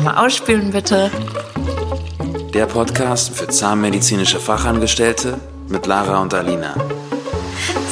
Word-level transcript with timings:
Einmal 0.00 0.24
ausspülen 0.24 0.70
bitte. 0.70 1.10
Der 2.54 2.64
Podcast 2.64 3.34
für 3.34 3.48
zahnmedizinische 3.48 4.40
Fachangestellte 4.40 5.38
mit 5.68 5.84
Lara 5.84 6.22
und 6.22 6.32
Alina. 6.32 6.74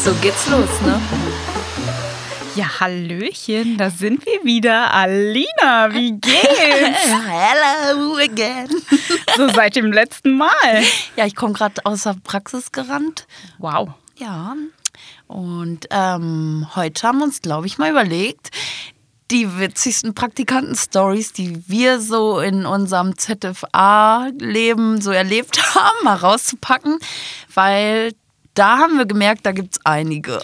So 0.02 0.14
geht's 0.22 0.48
los, 0.48 0.70
ne? 0.86 0.98
Ja, 2.54 2.80
Hallöchen, 2.80 3.76
da 3.76 3.90
sind 3.90 4.24
wir 4.24 4.42
wieder. 4.42 4.94
Alina, 4.94 5.92
wie 5.92 6.12
geht's? 6.12 7.12
Hello 7.28 8.16
again. 8.16 8.70
so 9.36 9.46
seit 9.48 9.76
dem 9.76 9.92
letzten 9.92 10.38
Mal. 10.38 10.82
Ja, 11.16 11.26
ich 11.26 11.36
komme 11.36 11.52
gerade 11.52 11.84
aus 11.84 12.04
der 12.04 12.16
Praxis 12.24 12.72
gerannt. 12.72 13.26
Wow. 13.58 13.90
Ja. 14.16 14.56
Und 15.26 15.86
ähm, 15.90 16.68
heute 16.74 17.06
haben 17.06 17.18
wir 17.18 17.24
uns, 17.24 17.42
glaube 17.42 17.66
ich, 17.66 17.76
mal 17.76 17.90
überlegt, 17.90 18.50
die 19.30 19.58
witzigsten 19.58 20.14
Praktikanten-Stories, 20.14 21.32
die 21.34 21.62
wir 21.68 22.00
so 22.00 22.40
in 22.40 22.64
unserem 22.66 23.16
ZFA-Leben 23.18 25.00
so 25.00 25.10
erlebt 25.10 25.60
haben, 25.74 26.04
mal 26.04 26.16
rauszupacken, 26.16 26.98
weil 27.54 28.14
da 28.54 28.78
haben 28.78 28.98
wir 28.98 29.06
gemerkt, 29.06 29.46
da 29.46 29.52
gibt 29.52 29.74
es 29.74 29.80
einige. 29.84 30.42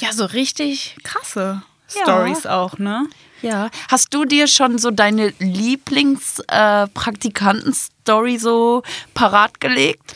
Ja, 0.00 0.12
so 0.12 0.24
richtig 0.24 0.96
krasse 1.04 1.62
Ja. 1.94 2.02
Stories 2.02 2.46
auch, 2.46 2.78
ne? 2.78 3.06
Ja. 3.42 3.70
Hast 3.88 4.14
du 4.14 4.24
dir 4.24 4.46
schon 4.46 4.78
so 4.78 4.90
deine 4.90 5.34
Lieblings-Praktikanten-Story 5.38 8.38
so 8.38 8.82
parat 9.14 9.60
gelegt? 9.60 10.14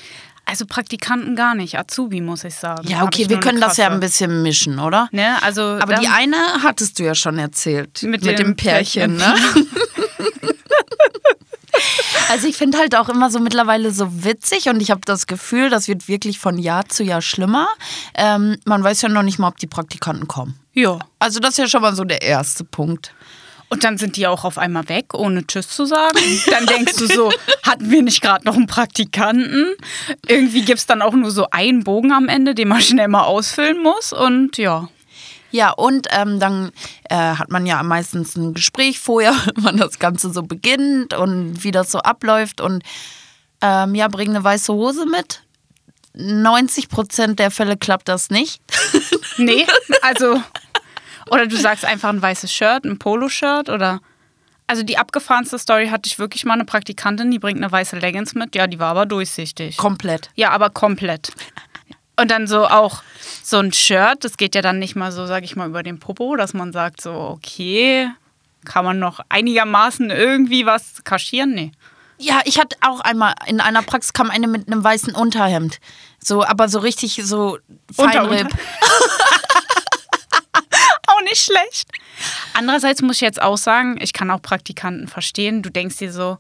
Also 0.49 0.65
Praktikanten 0.65 1.35
gar 1.35 1.57
nicht, 1.57 1.77
Azubi, 1.77 2.21
muss 2.21 2.45
ich 2.45 2.55
sagen. 2.55 2.87
Ja, 2.87 3.03
okay, 3.03 3.29
wir 3.29 3.41
können 3.41 3.61
das 3.61 3.77
ja 3.77 3.91
ein 3.91 3.99
bisschen 3.99 4.43
mischen, 4.43 4.79
oder? 4.79 5.09
Ne, 5.11 5.43
also 5.43 5.61
Aber 5.61 5.95
die 5.95 6.07
eine 6.07 6.37
hattest 6.63 6.99
du 6.99 7.03
ja 7.05 7.17
schon 7.17 7.37
erzählt. 7.39 8.03
Mit 8.05 8.23
Mit, 8.25 8.39
dem 8.39 8.47
dem 8.49 8.57
Pärchen, 8.57 9.19
Pärchen. 9.19 9.65
ne? 9.65 9.67
Also 12.29 12.49
ich 12.49 12.57
finde 12.57 12.79
halt 12.79 12.97
auch 12.97 13.09
immer 13.09 13.31
so 13.31 13.39
mittlerweile 13.39 13.93
so 13.93 14.25
witzig 14.25 14.69
und 14.69 14.81
ich 14.81 14.91
habe 14.91 15.03
das 15.05 15.27
Gefühl, 15.27 15.71
das 15.71 15.87
wird 15.89 16.09
wirklich 16.09 16.39
von 16.39 16.59
Jahr 16.59 16.89
zu 16.89 17.05
Jahr 17.05 17.23
schlimmer. 17.23 17.69
Ähm, 18.15 18.57
man 18.65 18.83
weiß 18.83 19.03
ja 19.03 19.09
noch 19.09 19.23
nicht 19.23 19.39
mal, 19.39 19.49
ob 19.49 19.59
die 19.59 19.67
Praktikanten 19.69 20.27
kommen. 20.27 20.59
Ja. 20.73 20.99
Also 21.19 21.39
das 21.39 21.51
ist 21.51 21.59
ja 21.59 21.69
schon 21.69 21.83
mal 21.83 21.95
so 21.95 22.05
der 22.05 22.23
erste 22.23 22.65
Punkt. 22.65 23.13
Und 23.69 23.83
dann 23.83 23.99
sind 23.99 24.17
die 24.17 24.27
auch 24.27 24.45
auf 24.45 24.59
einmal 24.59 24.89
weg, 24.89 25.13
ohne 25.15 25.47
Tschüss 25.47 25.69
zu 25.69 25.87
sagen. 25.87 26.19
Dann 26.51 26.67
denkst 26.67 26.97
du 26.97 27.07
so, 27.07 27.33
hatten 27.65 27.91
wir 27.91 28.03
nicht 28.03 28.23
gerade 28.23 28.45
noch 28.45 28.55
einen 28.55 28.67
Praktikanten? 28.67 29.75
Irgendwie 30.29 30.63
gibt 30.63 30.79
es 30.79 30.87
dann 30.87 31.03
auch 31.03 31.15
nur 31.15 31.31
so 31.31 31.49
einen 31.51 31.83
Bogen 31.83 32.13
am 32.13 32.29
Ende, 32.29 32.55
den 32.55 32.69
man 32.69 32.81
schnell 32.81 33.09
mal 33.09 33.25
ausfüllen 33.25 33.83
muss. 33.83 34.13
Und 34.13 34.57
ja. 34.57 34.89
Ja, 35.51 35.71
und 35.71 36.07
ähm, 36.11 36.39
dann 36.39 36.71
äh, 37.09 37.17
hat 37.17 37.51
man 37.51 37.67
ja 37.67 37.83
meistens 37.83 38.37
ein 38.37 38.55
Gespräch 38.55 39.01
vorher, 39.01 39.35
wann 39.57 39.79
das 39.79 39.99
Ganze 39.99 40.33
so 40.33 40.43
beginnt 40.43 41.15
und 41.15 41.65
wie 41.65 41.71
das 41.73 41.91
so 41.91 41.99
abläuft. 41.99 42.61
Und 42.61 42.85
ähm, 43.63 43.95
ja, 43.95 44.07
bring 44.09 44.31
eine 44.31 44.45
weiße 44.45 44.73
Hose 44.73 45.07
mit. 45.07 45.43
90 46.15 46.89
Prozent 46.89 47.39
der 47.39 47.51
Fälle 47.51 47.77
klappt 47.77 48.09
das 48.09 48.31
nicht. 48.31 48.61
Nee, 49.39 49.67
also. 50.01 50.41
Oder 51.31 51.47
du 51.47 51.57
sagst 51.57 51.85
einfach 51.85 52.09
ein 52.11 52.23
weißes 52.23 52.53
Shirt, 52.53 52.85
ein 52.85 52.99
Poloshirt 52.99 53.69
oder. 53.69 54.01
Also 54.69 54.83
die 54.83 54.99
abgefahrenste 54.99 55.59
Story 55.61 55.89
hatte 55.89 56.09
ich 56.09 56.19
wirklich 56.19 56.45
mal 56.45 56.55
eine 56.55 56.65
Praktikantin, 56.65 57.31
die 57.31 57.39
bringt 57.39 57.59
eine 57.63 57.71
weiße 57.71 57.97
Leggings 57.99 58.35
mit. 58.35 58.55
Ja, 58.57 58.67
die 58.67 58.79
war 58.81 58.89
aber 58.89 59.07
durchsichtig. 59.07 59.77
Komplett. 59.77 60.31
Ja, 60.35 60.51
aber 60.51 60.71
komplett. 60.71 61.31
Und 62.19 62.31
dann 62.31 62.47
so 62.49 62.67
auch 62.67 63.03
so 63.45 63.59
ein 63.59 63.73
Shirt, 63.73 64.25
das 64.25 64.37
geht 64.37 64.55
ja 64.57 64.63
dann 64.63 64.79
nicht 64.81 64.97
mal 64.97 65.13
so, 65.13 65.27
sag 65.27 65.45
ich 65.45 65.55
mal, 65.55 65.69
über 65.69 65.83
den 65.85 66.01
Popo, 66.01 66.35
dass 66.35 66.53
man 66.55 66.73
sagt 66.73 67.01
so, 67.01 67.13
okay, 67.13 68.09
kann 68.65 68.85
man 68.85 68.99
noch 68.99 69.21
einigermaßen 69.29 70.11
irgendwie 70.11 70.67
was 70.67 71.05
kaschieren? 71.05 71.55
Nee. 71.55 71.73
Ja, 72.19 72.41
ich 72.45 72.59
hatte 72.59 72.77
auch 72.81 73.01
einmal 73.01 73.35
in 73.47 73.61
einer 73.61 73.83
Praxis 73.83 74.15
kam 74.15 74.31
eine 74.31 74.49
mit 74.49 74.67
einem 74.67 74.83
weißen 74.83 75.15
Unterhemd. 75.15 75.79
So, 76.19 76.45
aber 76.45 76.69
so 76.69 76.79
richtig 76.81 77.21
so 77.23 77.59
Feinripp. 77.95 78.47
Unter- 78.47 78.57
Auch 78.57 79.46
nicht 81.29 81.43
schlecht. 81.43 81.89
Andererseits 82.55 83.03
muss 83.03 83.17
ich 83.17 83.23
jetzt 83.23 83.41
auch 83.43 83.59
sagen, 83.59 83.97
ich 84.01 84.13
kann 84.13 84.31
auch 84.31 84.41
Praktikanten 84.43 85.09
verstehen. 85.09 85.63
Du 85.63 85.71
denkst 85.71 85.97
dir 85.99 86.13
so, 86.13 86.39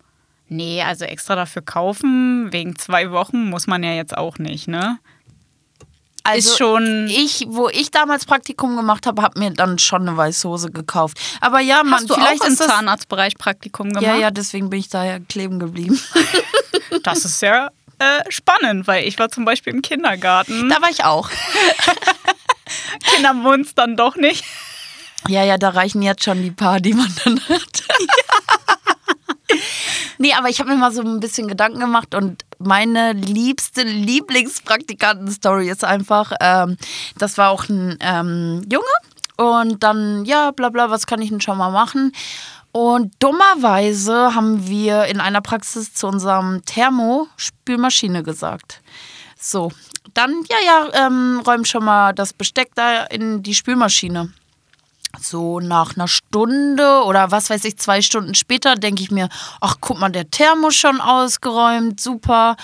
nee, 0.49 0.83
also 0.83 1.05
extra 1.05 1.35
dafür 1.37 1.63
kaufen, 1.63 2.53
wegen 2.53 2.77
zwei 2.77 3.11
Wochen 3.11 3.51
muss 3.51 3.67
man 3.67 3.83
ja 3.83 3.93
jetzt 3.93 4.17
auch 4.17 4.39
nicht, 4.39 4.69
ne? 4.69 4.99
Also 6.23 6.51
Ist 6.51 6.59
schon- 6.59 7.07
Ich, 7.09 7.45
wo 7.49 7.69
ich 7.69 7.93
damals 7.93 8.27
Praktikum 8.27 8.75
gemacht 8.77 9.07
habe, 9.07 9.23
habe 9.23 9.39
mir 9.39 9.51
dann 9.53 9.79
schon 9.79 10.03
eine 10.09 10.17
weiße 10.17 10.49
Hose 10.49 10.73
gekauft. 10.73 11.19
Aber 11.41 11.61
ja, 11.61 11.85
man, 11.85 12.01
Hast 12.01 12.11
du 12.11 12.15
vielleicht 12.15 12.43
auch 12.43 12.47
im. 12.47 12.57
Zahnarztbereich 12.57 13.39
Praktikum 13.39 13.91
gemacht? 13.91 14.03
Ja, 14.03 14.17
ja, 14.17 14.31
deswegen 14.33 14.69
bin 14.69 14.81
ich 14.81 14.89
da 14.89 15.05
ja 15.05 15.19
kleben 15.21 15.59
geblieben. 15.59 16.01
Das 17.03 17.25
ist 17.25 17.41
sehr 17.41 17.73
äh, 17.99 18.23
spannend, 18.31 18.87
weil 18.87 19.07
ich 19.07 19.19
war 19.19 19.29
zum 19.29 19.45
Beispiel 19.45 19.73
im 19.73 19.83
Kindergarten. 19.83 20.69
da 20.69 20.81
war 20.81 20.91
ich 20.91 21.05
auch. 21.05 21.29
Kinder 23.05 23.35
dann 23.75 23.97
doch 23.97 24.17
nicht. 24.17 24.45
Ja, 25.29 25.45
ja, 25.45 25.59
da 25.59 25.71
reichen 25.71 26.03
jetzt 26.03 26.25
schon 26.25 26.43
die 26.43 26.51
paar, 26.51 26.81
die 26.81 26.95
man 26.95 27.13
dann 27.25 27.41
hat. 27.49 27.83
nee, 30.19 30.33
aber 30.35 30.49
ich 30.49 30.61
habe 30.61 30.71
mir 30.71 30.77
mal 30.77 30.93
so 30.93 31.03
ein 31.03 31.21
bisschen 31.21 31.49
Gedanken 31.49 31.81
gemacht 31.81 32.15
und 32.15 32.45
meine 32.59 33.13
liebste 33.13 33.83
Lieblingspraktikanten-Story 33.83 35.69
ist 35.69 35.85
einfach, 35.85 36.33
ähm, 36.41 36.77
das 37.19 37.39
war 37.39 37.51
auch 37.51 37.69
ein 37.69 37.97
ähm, 38.01 38.63
Junge 38.71 38.85
und 39.37 39.83
dann, 39.83 40.25
ja, 40.25 40.53
bla 40.53 40.69
bla, 40.71 40.91
was 40.91 41.07
kann 41.07 41.21
ich 41.21 41.31
denn 41.31 41.41
schon 41.41 41.59
mal 41.59 41.71
machen? 41.71 42.13
Und 42.73 43.15
dummerweise 43.21 44.35
haben 44.35 44.69
wir 44.69 45.07
in 45.07 45.21
einer 45.21 45.41
Praxis 45.41 45.95
zu 45.95 46.07
unserem 46.07 46.63
Thermo 46.67 47.27
Spülmaschine 47.37 48.23
gesagt. 48.23 48.83
So, 49.39 49.73
dann, 50.15 50.45
ja, 50.51 50.57
ja, 50.65 51.07
ähm, 51.07 51.43
räum 51.47 51.65
schon 51.65 51.85
mal 51.85 52.13
das 52.13 52.33
Besteck 52.33 52.75
da 52.75 53.05
in 53.05 53.43
die 53.43 53.55
Spülmaschine 53.55 54.33
so 55.21 55.61
nach 55.61 55.97
einer 55.97 56.09
Stunde 56.09 57.03
oder 57.05 57.31
was 57.31 57.51
weiß 57.51 57.65
ich, 57.65 57.79
zwei 57.79 58.03
Stunden 58.03 58.35
später 58.35 58.75
denke 58.75 59.03
ich 59.03 59.11
mir, 59.11 59.29
ach 59.61 59.77
guck 59.81 59.99
mal, 59.99 60.11
der 60.11 60.31
Thermos 60.31 60.75
schon 60.75 61.01
ausgeräumt, 61.01 62.01
super. 62.01 62.57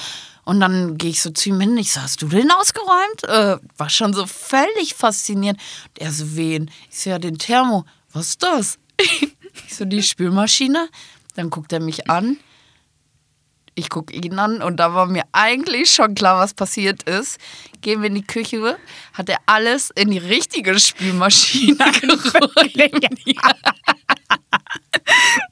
Und 0.44 0.60
dann 0.60 0.98
gehe 0.98 1.10
ich 1.10 1.22
so 1.22 1.30
zu 1.30 1.50
ihm 1.50 1.60
hin, 1.60 1.76
ich 1.76 1.92
so, 1.92 2.00
hast 2.00 2.20
du 2.20 2.28
den 2.28 2.50
ausgeräumt? 2.50 3.24
Äh, 3.24 3.58
war 3.76 3.90
schon 3.90 4.12
so 4.12 4.26
völlig 4.26 4.94
faszinierend. 4.94 5.60
Und 5.88 6.00
er 6.00 6.10
so, 6.10 6.36
wen? 6.36 6.70
Ich 6.90 7.00
so, 7.00 7.10
ja, 7.10 7.18
den 7.18 7.38
Thermo. 7.38 7.84
Was 8.12 8.28
ist 8.28 8.42
das? 8.42 8.78
ich 8.98 9.74
so, 9.74 9.84
die 9.84 10.02
Spülmaschine. 10.02 10.88
Dann 11.36 11.48
guckt 11.48 11.72
er 11.72 11.80
mich 11.80 12.10
an. 12.10 12.38
Ich 13.74 13.88
gucke 13.88 14.12
ihn 14.12 14.38
an 14.38 14.62
und 14.62 14.76
da 14.76 14.94
war 14.94 15.06
mir 15.06 15.24
eigentlich 15.32 15.90
schon 15.92 16.14
klar, 16.14 16.38
was 16.38 16.52
passiert 16.54 17.04
ist. 17.04 17.38
Gehen 17.80 18.02
wir 18.02 18.08
in 18.08 18.16
die 18.16 18.26
Küche, 18.26 18.78
hat 19.14 19.28
er 19.28 19.38
alles 19.46 19.90
in 19.90 20.10
die 20.10 20.18
richtige 20.18 20.78
Spülmaschine 20.78 21.76
geräumt. 22.00 22.74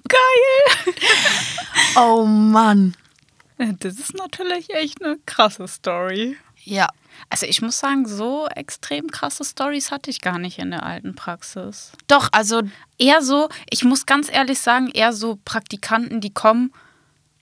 Geil. 0.09 0.95
Oh 1.97 2.25
Mann. 2.27 2.95
Das 3.81 3.99
ist 3.99 4.15
natürlich 4.15 4.71
echt 4.71 5.03
eine 5.03 5.19
krasse 5.27 5.67
Story. 5.69 6.37
Ja. 6.65 6.89
Also 7.29 7.47
ich 7.47 7.61
muss 7.63 7.79
sagen, 7.79 8.07
so 8.07 8.49
extrem 8.49 9.09
krasse 9.09 9.45
Stories 9.45 9.91
hatte 9.91 10.11
ich 10.11 10.21
gar 10.21 10.39
nicht 10.39 10.59
in 10.59 10.71
der 10.71 10.85
alten 10.85 11.15
Praxis. 11.15 11.93
Doch, 12.07 12.29
also 12.33 12.63
Eher 13.01 13.23
so, 13.23 13.49
ich 13.71 13.83
muss 13.83 14.05
ganz 14.05 14.31
ehrlich 14.31 14.61
sagen, 14.61 14.91
eher 14.93 15.15
so 15.15 15.39
Praktikanten, 15.47 16.21
die 16.21 16.35
kommen 16.35 16.71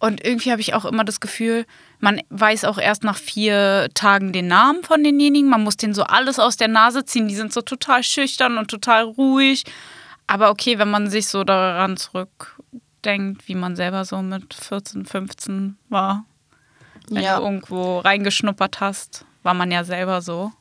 und 0.00 0.24
irgendwie 0.24 0.50
habe 0.52 0.60
ich 0.60 0.74
auch 0.74 0.84
immer 0.84 1.04
das 1.04 1.20
Gefühl, 1.20 1.66
man 1.98 2.20
weiß 2.30 2.64
auch 2.64 2.78
erst 2.78 3.02
nach 3.04 3.16
vier 3.18 3.88
Tagen 3.94 4.32
den 4.32 4.46
Namen 4.46 4.84
von 4.84 5.02
denjenigen. 5.02 5.50
Man 5.50 5.64
muss 5.64 5.76
denen 5.76 5.94
so 5.94 6.04
alles 6.04 6.38
aus 6.38 6.56
der 6.56 6.68
Nase 6.68 7.04
ziehen. 7.04 7.26
Die 7.28 7.34
sind 7.34 7.52
so 7.52 7.60
total 7.62 8.02
schüchtern 8.04 8.58
und 8.58 8.70
total 8.70 9.02
ruhig. 9.04 9.64
Aber 10.28 10.50
okay, 10.50 10.78
wenn 10.78 10.90
man 10.90 11.10
sich 11.10 11.26
so 11.28 11.42
daran 11.42 11.96
zurückdenkt, 11.96 13.48
wie 13.48 13.54
man 13.54 13.76
selber 13.76 14.04
so 14.04 14.20
mit 14.22 14.54
14, 14.54 15.04
15 15.06 15.76
war, 15.88 16.24
wenn 17.10 17.22
Ja. 17.22 17.38
du 17.38 17.44
irgendwo 17.44 17.98
reingeschnuppert 18.00 18.80
hast, 18.80 19.24
war 19.42 19.54
man 19.54 19.70
ja 19.70 19.84
selber 19.84 20.20
so. 20.22 20.52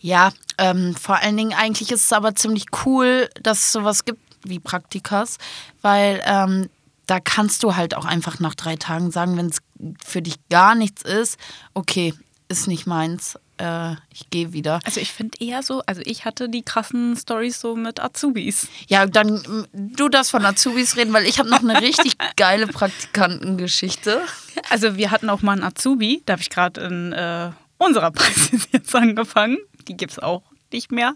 Ja, 0.00 0.32
ähm, 0.58 0.94
vor 0.96 1.16
allen 1.16 1.36
Dingen 1.36 1.54
eigentlich 1.56 1.92
ist 1.92 2.04
es 2.06 2.12
aber 2.12 2.34
ziemlich 2.34 2.66
cool, 2.84 3.28
dass 3.42 3.58
es 3.60 3.72
sowas 3.72 4.04
gibt 4.04 4.20
wie 4.44 4.58
Praktikas, 4.58 5.38
weil 5.80 6.20
ähm, 6.26 6.68
da 7.10 7.18
kannst 7.18 7.64
du 7.64 7.74
halt 7.74 7.96
auch 7.96 8.04
einfach 8.04 8.38
nach 8.38 8.54
drei 8.54 8.76
Tagen 8.76 9.10
sagen, 9.10 9.36
wenn 9.36 9.46
es 9.46 9.58
für 10.04 10.22
dich 10.22 10.36
gar 10.48 10.76
nichts 10.76 11.02
ist, 11.02 11.38
okay, 11.74 12.14
ist 12.48 12.68
nicht 12.68 12.86
meins, 12.86 13.36
äh, 13.58 13.94
ich 14.12 14.30
gehe 14.30 14.52
wieder. 14.52 14.78
Also 14.84 15.00
ich 15.00 15.10
finde 15.10 15.38
eher 15.40 15.64
so, 15.64 15.82
also 15.86 16.02
ich 16.04 16.24
hatte 16.24 16.48
die 16.48 16.62
krassen 16.62 17.16
Stories 17.16 17.60
so 17.60 17.74
mit 17.74 17.98
Azubis. 17.98 18.68
Ja, 18.86 19.06
dann 19.06 19.34
mm, 19.34 19.66
du 19.72 20.08
das 20.08 20.30
von 20.30 20.44
Azubis 20.44 20.96
reden, 20.96 21.12
weil 21.12 21.26
ich 21.26 21.40
habe 21.40 21.50
noch 21.50 21.64
eine 21.64 21.80
richtig 21.80 22.14
geile 22.36 22.68
Praktikantengeschichte. 22.68 24.20
Also 24.68 24.96
wir 24.96 25.10
hatten 25.10 25.30
auch 25.30 25.42
mal 25.42 25.52
einen 25.52 25.64
Azubi, 25.64 26.22
da 26.26 26.34
habe 26.34 26.42
ich 26.42 26.50
gerade 26.50 26.80
in 26.80 27.12
äh, 27.12 27.50
unserer 27.76 28.12
Praxis 28.12 28.68
jetzt 28.72 28.94
angefangen. 28.94 29.58
Die 29.88 29.96
gibt 29.96 30.12
es 30.12 30.18
auch 30.20 30.42
nicht 30.72 30.92
mehr, 30.92 31.14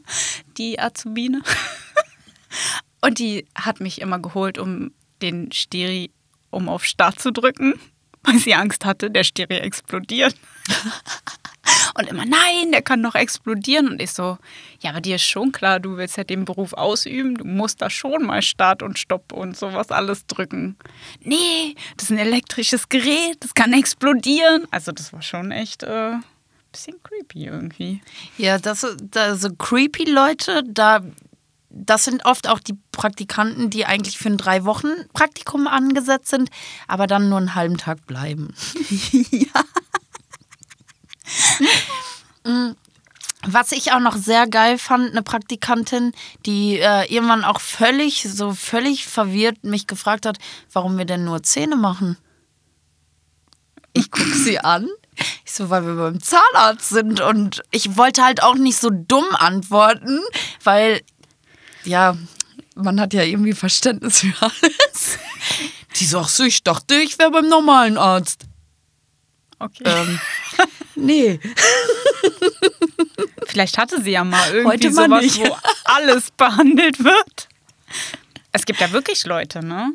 die 0.56 0.80
Azubine. 0.80 1.42
Und 3.00 3.20
die 3.20 3.46
hat 3.54 3.78
mich 3.78 4.00
immer 4.00 4.18
geholt, 4.18 4.58
um 4.58 4.90
den 5.24 5.52
Steri 5.52 6.10
um 6.50 6.68
auf 6.68 6.84
Start 6.84 7.20
zu 7.20 7.32
drücken, 7.32 7.74
weil 8.22 8.38
sie 8.38 8.54
Angst 8.54 8.84
hatte, 8.84 9.10
der 9.10 9.24
Stereo 9.24 9.58
explodiert. 9.58 10.34
Und 11.96 12.08
immer, 12.08 12.24
nein, 12.24 12.72
der 12.72 12.82
kann 12.82 13.02
doch 13.02 13.14
explodieren. 13.14 13.88
Und 13.88 14.02
ich 14.02 14.12
so, 14.12 14.36
ja, 14.80 14.90
aber 14.90 15.00
dir 15.00 15.16
ist 15.16 15.24
schon 15.24 15.52
klar, 15.52 15.80
du 15.80 15.96
willst 15.96 16.16
ja 16.16 16.24
den 16.24 16.44
Beruf 16.44 16.72
ausüben, 16.72 17.36
du 17.36 17.44
musst 17.44 17.80
da 17.80 17.88
schon 17.88 18.24
mal 18.24 18.42
Start 18.42 18.82
und 18.82 18.98
Stopp 18.98 19.32
und 19.32 19.56
sowas 19.56 19.90
alles 19.90 20.26
drücken. 20.26 20.76
Nee, 21.20 21.74
das 21.96 22.04
ist 22.04 22.10
ein 22.10 22.18
elektrisches 22.18 22.88
Gerät, 22.88 23.36
das 23.40 23.54
kann 23.54 23.72
explodieren. 23.72 24.66
Also 24.70 24.92
das 24.92 25.12
war 25.12 25.22
schon 25.22 25.52
echt 25.52 25.84
äh, 25.84 26.14
bisschen 26.72 27.00
creepy 27.02 27.46
irgendwie. 27.46 28.02
Ja, 28.36 28.58
das, 28.58 28.86
das 29.00 29.40
so 29.40 29.54
creepy 29.54 30.04
Leute, 30.04 30.64
da 30.66 31.00
das 31.74 32.04
sind 32.04 32.24
oft 32.24 32.48
auch 32.48 32.60
die 32.60 32.78
Praktikanten, 32.92 33.68
die 33.68 33.84
eigentlich 33.84 34.16
für 34.16 34.28
ein 34.28 34.38
drei 34.38 34.64
Wochen 34.64 34.88
Praktikum 35.12 35.66
angesetzt 35.66 36.28
sind, 36.28 36.50
aber 36.86 37.06
dann 37.06 37.28
nur 37.28 37.38
einen 37.38 37.54
halben 37.54 37.76
Tag 37.76 38.06
bleiben. 38.06 38.54
ja. 39.30 39.64
Was 43.46 43.72
ich 43.72 43.92
auch 43.92 44.00
noch 44.00 44.16
sehr 44.16 44.46
geil 44.46 44.78
fand, 44.78 45.10
eine 45.10 45.22
Praktikantin, 45.22 46.12
die 46.46 46.78
äh, 46.78 47.12
irgendwann 47.12 47.44
auch 47.44 47.60
völlig, 47.60 48.22
so 48.22 48.52
völlig 48.52 49.06
verwirrt 49.06 49.64
mich 49.64 49.86
gefragt 49.86 50.26
hat, 50.26 50.38
warum 50.72 50.96
wir 50.96 51.04
denn 51.04 51.24
nur 51.24 51.42
Zähne 51.42 51.76
machen. 51.76 52.16
Ich 53.92 54.10
gucke 54.10 54.34
sie 54.34 54.58
an. 54.58 54.88
Ich 55.44 55.52
so, 55.52 55.70
weil 55.70 55.86
wir 55.86 55.94
beim 55.94 56.20
Zahnarzt 56.20 56.88
sind 56.88 57.20
und 57.20 57.62
ich 57.70 57.96
wollte 57.96 58.24
halt 58.24 58.42
auch 58.42 58.56
nicht 58.56 58.78
so 58.78 58.90
dumm 58.90 59.26
antworten, 59.34 60.20
weil, 60.64 61.02
ja, 61.84 62.16
man 62.74 63.00
hat 63.00 63.14
ja 63.14 63.22
irgendwie 63.22 63.52
Verständnis 63.52 64.20
für 64.20 64.34
alles. 64.40 65.18
Die 65.96 66.16
ach 66.16 66.28
so, 66.28 66.44
ich 66.44 66.62
dachte, 66.62 66.96
ich 66.96 67.18
wäre 67.18 67.30
beim 67.30 67.48
normalen 67.48 67.98
Arzt. 67.98 68.46
Okay. 69.58 69.84
Ähm, 69.84 70.20
nee. 70.96 71.40
Vielleicht 73.46 73.78
hatte 73.78 74.02
sie 74.02 74.10
ja 74.10 74.24
mal 74.24 74.48
irgendwie 74.48 74.72
Heute 74.72 74.90
mal 74.90 75.08
sowas, 75.08 75.22
nicht. 75.22 75.38
wo 75.38 75.56
alles 75.84 76.30
behandelt 76.32 77.02
wird. 77.02 77.48
Es 78.52 78.66
gibt 78.66 78.80
ja 78.80 78.90
wirklich 78.92 79.24
Leute, 79.24 79.64
ne? 79.64 79.92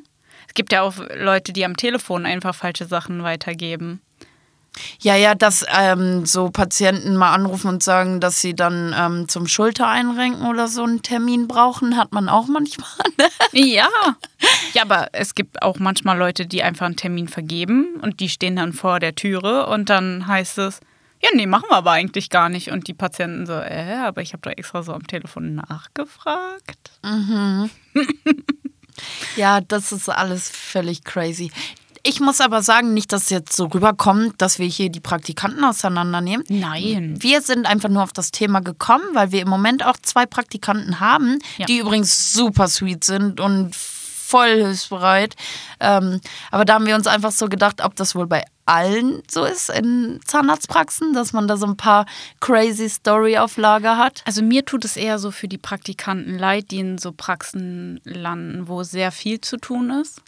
Es 0.47 0.53
gibt 0.53 0.71
ja 0.71 0.81
auch 0.81 0.95
Leute, 1.15 1.53
die 1.53 1.65
am 1.65 1.75
Telefon 1.77 2.25
einfach 2.25 2.55
falsche 2.55 2.85
Sachen 2.85 3.23
weitergeben. 3.23 4.01
Ja, 5.01 5.15
ja, 5.15 5.35
dass 5.35 5.65
ähm, 5.73 6.25
so 6.25 6.49
Patienten 6.49 7.15
mal 7.15 7.33
anrufen 7.33 7.67
und 7.67 7.83
sagen, 7.83 8.19
dass 8.19 8.41
sie 8.41 8.55
dann 8.55 8.95
ähm, 8.97 9.27
zum 9.27 9.47
Schultereinrenken 9.47 10.47
oder 10.47 10.67
so 10.67 10.83
einen 10.83 11.01
Termin 11.01 11.47
brauchen, 11.47 11.97
hat 11.97 12.11
man 12.11 12.29
auch 12.29 12.47
manchmal. 12.47 12.89
Ne? 13.17 13.25
Ja. 13.53 13.87
Ja, 14.73 14.83
aber 14.83 15.09
es 15.11 15.35
gibt 15.35 15.61
auch 15.61 15.79
manchmal 15.79 16.17
Leute, 16.17 16.45
die 16.45 16.63
einfach 16.63 16.85
einen 16.85 16.95
Termin 16.95 17.27
vergeben 17.27 17.99
und 18.01 18.21
die 18.21 18.29
stehen 18.29 18.55
dann 18.55 18.71
vor 18.71 19.01
der 19.01 19.15
Türe 19.15 19.67
und 19.67 19.89
dann 19.89 20.27
heißt 20.27 20.59
es, 20.59 20.79
ja, 21.21 21.29
nee, 21.33 21.45
machen 21.45 21.65
wir 21.69 21.75
aber 21.75 21.91
eigentlich 21.91 22.29
gar 22.29 22.47
nicht. 22.47 22.71
Und 22.71 22.87
die 22.87 22.93
Patienten 22.93 23.45
so, 23.45 23.53
äh, 23.53 23.97
aber 24.05 24.21
ich 24.21 24.31
habe 24.31 24.41
doch 24.41 24.51
extra 24.51 24.83
so 24.83 24.93
am 24.93 25.05
Telefon 25.05 25.55
nachgefragt. 25.55 26.91
Ja, 29.35 29.61
das 29.61 29.91
ist 29.91 30.09
alles 30.09 30.49
völlig 30.49 31.03
crazy. 31.03 31.51
Ich 32.03 32.19
muss 32.19 32.41
aber 32.41 32.61
sagen, 32.61 32.93
nicht, 32.93 33.11
dass 33.11 33.23
es 33.23 33.29
jetzt 33.29 33.55
so 33.55 33.65
rüberkommt, 33.65 34.41
dass 34.41 34.59
wir 34.59 34.67
hier 34.67 34.89
die 34.89 34.99
Praktikanten 34.99 35.63
auseinandernehmen. 35.63 36.45
Nein. 36.49 37.15
Wir 37.19 37.41
sind 37.41 37.65
einfach 37.65 37.89
nur 37.89 38.03
auf 38.03 38.13
das 38.13 38.31
Thema 38.31 38.61
gekommen, 38.61 39.03
weil 39.13 39.31
wir 39.31 39.41
im 39.41 39.49
Moment 39.49 39.85
auch 39.85 39.97
zwei 40.01 40.25
Praktikanten 40.25 40.99
haben, 40.99 41.39
Ja. 41.57 41.65
die 41.65 41.79
übrigens 41.79 42.33
super 42.33 42.67
sweet 42.67 43.03
sind 43.03 43.39
und 43.39 43.75
voll 43.75 44.55
hilfsbereit. 44.57 45.35
Ähm, 45.79 46.21
aber 46.51 46.63
da 46.63 46.75
haben 46.75 46.85
wir 46.85 46.95
uns 46.95 47.07
einfach 47.07 47.31
so 47.31 47.47
gedacht, 47.47 47.83
ob 47.83 47.95
das 47.95 48.13
wohl 48.13 48.27
bei 48.27 48.45
allen 48.67 49.23
so 49.29 49.43
ist 49.43 49.69
in 49.71 50.19
Zahnarztpraxen, 50.25 51.13
dass 51.13 51.33
man 51.33 51.47
da 51.47 51.57
so 51.57 51.65
ein 51.65 51.75
paar 51.77 52.05
crazy 52.39 52.87
Story 52.87 53.39
auf 53.39 53.57
Lager 53.57 53.97
hat. 53.97 54.21
Also 54.25 54.43
mir 54.43 54.63
tut 54.63 54.85
es 54.85 54.95
eher 54.95 55.17
so 55.17 55.31
für 55.31 55.47
die 55.47 55.57
Praktikanten 55.57 56.37
leid, 56.37 56.69
die 56.69 56.77
in 56.77 56.97
so 56.99 57.11
Praxen 57.11 57.99
landen, 58.03 58.67
wo 58.67 58.83
sehr 58.83 59.11
viel 59.11 59.41
zu 59.41 59.57
tun 59.57 59.89
ist, 59.89 60.21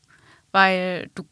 weil 0.52 1.12
du 1.14 1.24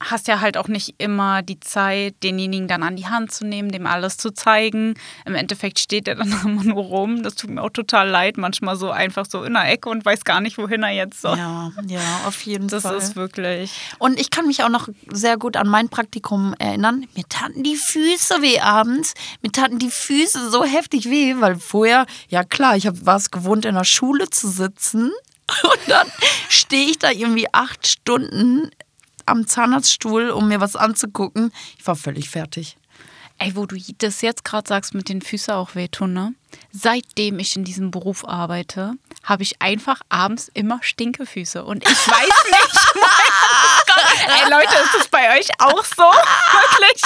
hast 0.00 0.28
ja 0.28 0.40
halt 0.40 0.56
auch 0.56 0.68
nicht 0.68 0.94
immer 0.98 1.42
die 1.42 1.58
Zeit, 1.60 2.14
denjenigen 2.22 2.68
dann 2.68 2.82
an 2.82 2.96
die 2.96 3.06
Hand 3.06 3.32
zu 3.32 3.46
nehmen, 3.46 3.70
dem 3.72 3.86
alles 3.86 4.16
zu 4.16 4.30
zeigen. 4.30 4.94
Im 5.24 5.34
Endeffekt 5.34 5.78
steht 5.78 6.06
er 6.08 6.16
dann 6.16 6.30
immer 6.44 6.64
nur 6.64 6.82
rum. 6.82 7.22
Das 7.22 7.34
tut 7.34 7.50
mir 7.50 7.62
auch 7.62 7.70
total 7.70 8.08
leid, 8.08 8.36
manchmal 8.36 8.76
so 8.76 8.90
einfach 8.90 9.26
so 9.28 9.42
in 9.44 9.54
der 9.54 9.70
Ecke 9.70 9.88
und 9.88 10.04
weiß 10.04 10.24
gar 10.24 10.40
nicht, 10.40 10.58
wohin 10.58 10.82
er 10.82 10.90
jetzt 10.90 11.20
soll. 11.22 11.38
Ja, 11.38 11.70
ja, 11.86 12.20
auf 12.26 12.40
jeden 12.42 12.68
Das 12.68 12.82
Fall. 12.82 12.96
ist 12.96 13.16
wirklich. 13.16 13.72
Und 13.98 14.20
ich 14.20 14.30
kann 14.30 14.46
mich 14.46 14.62
auch 14.64 14.68
noch 14.68 14.88
sehr 15.10 15.36
gut 15.36 15.56
an 15.56 15.68
mein 15.68 15.88
Praktikum 15.88 16.54
erinnern. 16.58 17.06
Mir 17.14 17.24
taten 17.28 17.62
die 17.62 17.76
Füße 17.76 18.42
weh 18.42 18.60
abends. 18.60 19.14
Mir 19.42 19.50
taten 19.52 19.78
die 19.78 19.90
Füße 19.90 20.50
so 20.50 20.64
heftig 20.64 21.10
weh, 21.10 21.36
weil 21.38 21.56
vorher, 21.56 22.06
ja 22.28 22.44
klar, 22.44 22.76
ich 22.76 22.86
war 23.06 23.16
es 23.16 23.30
gewohnt, 23.30 23.64
in 23.64 23.74
der 23.74 23.84
Schule 23.84 24.28
zu 24.30 24.48
sitzen. 24.48 25.10
Und 25.62 25.78
dann 25.88 26.08
stehe 26.48 26.90
ich 26.90 26.98
da 26.98 27.10
irgendwie 27.12 27.46
acht 27.52 27.86
Stunden 27.86 28.70
am 29.26 29.46
Zahnarztstuhl, 29.46 30.30
um 30.30 30.48
mir 30.48 30.60
was 30.60 30.76
anzugucken. 30.76 31.52
Ich 31.78 31.86
war 31.86 31.96
völlig 31.96 32.30
fertig. 32.30 32.76
Ey, 33.38 33.54
wo 33.54 33.66
du 33.66 33.76
das 33.98 34.22
jetzt 34.22 34.44
gerade 34.44 34.66
sagst, 34.66 34.94
mit 34.94 35.10
den 35.10 35.20
Füßen 35.20 35.52
auch 35.52 35.74
wehtun, 35.74 36.14
ne? 36.14 36.34
Seitdem 36.72 37.38
ich 37.38 37.54
in 37.54 37.64
diesem 37.64 37.90
Beruf 37.90 38.26
arbeite, 38.26 38.94
habe 39.24 39.42
ich 39.42 39.60
einfach 39.60 40.00
abends 40.08 40.50
immer 40.54 40.78
Stinkefüße. 40.82 41.62
Und 41.62 41.84
ich 41.84 41.90
weiß 41.90 42.44
nicht, 42.50 42.94
mein 42.94 43.86
Gott. 43.86 44.40
Ey, 44.42 44.50
Leute, 44.50 44.82
ist 44.84 44.94
das 44.94 45.08
bei 45.08 45.38
euch 45.38 45.48
auch 45.58 45.84
so? 45.84 46.02
Wirklich? 46.02 47.02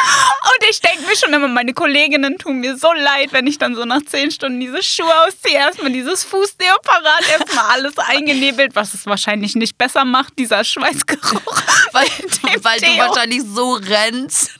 Und 0.00 0.68
ich 0.70 0.80
denke 0.80 1.06
mir 1.06 1.16
schon 1.16 1.32
immer, 1.32 1.48
meine 1.48 1.72
Kolleginnen 1.72 2.38
tun 2.38 2.60
mir 2.60 2.76
so 2.76 2.92
leid, 2.92 3.32
wenn 3.32 3.46
ich 3.46 3.58
dann 3.58 3.74
so 3.74 3.84
nach 3.84 4.02
zehn 4.04 4.30
Stunden 4.30 4.60
diese 4.60 4.82
Schuhe 4.82 5.12
ausziehe. 5.26 5.56
Erstmal 5.56 5.92
dieses 5.92 6.24
Fußneo 6.24 6.74
parat, 6.82 7.28
erstmal 7.30 7.64
alles 7.72 7.98
eingenebelt, 7.98 8.74
was 8.74 8.94
es 8.94 9.06
wahrscheinlich 9.06 9.54
nicht 9.54 9.76
besser 9.78 10.04
macht, 10.04 10.38
dieser 10.38 10.64
Schweißgeruch. 10.64 11.62
Weil, 11.92 12.06
weil 12.62 12.80
du 12.80 12.98
wahrscheinlich 12.98 13.42
so 13.44 13.74
rennst. 13.74 14.57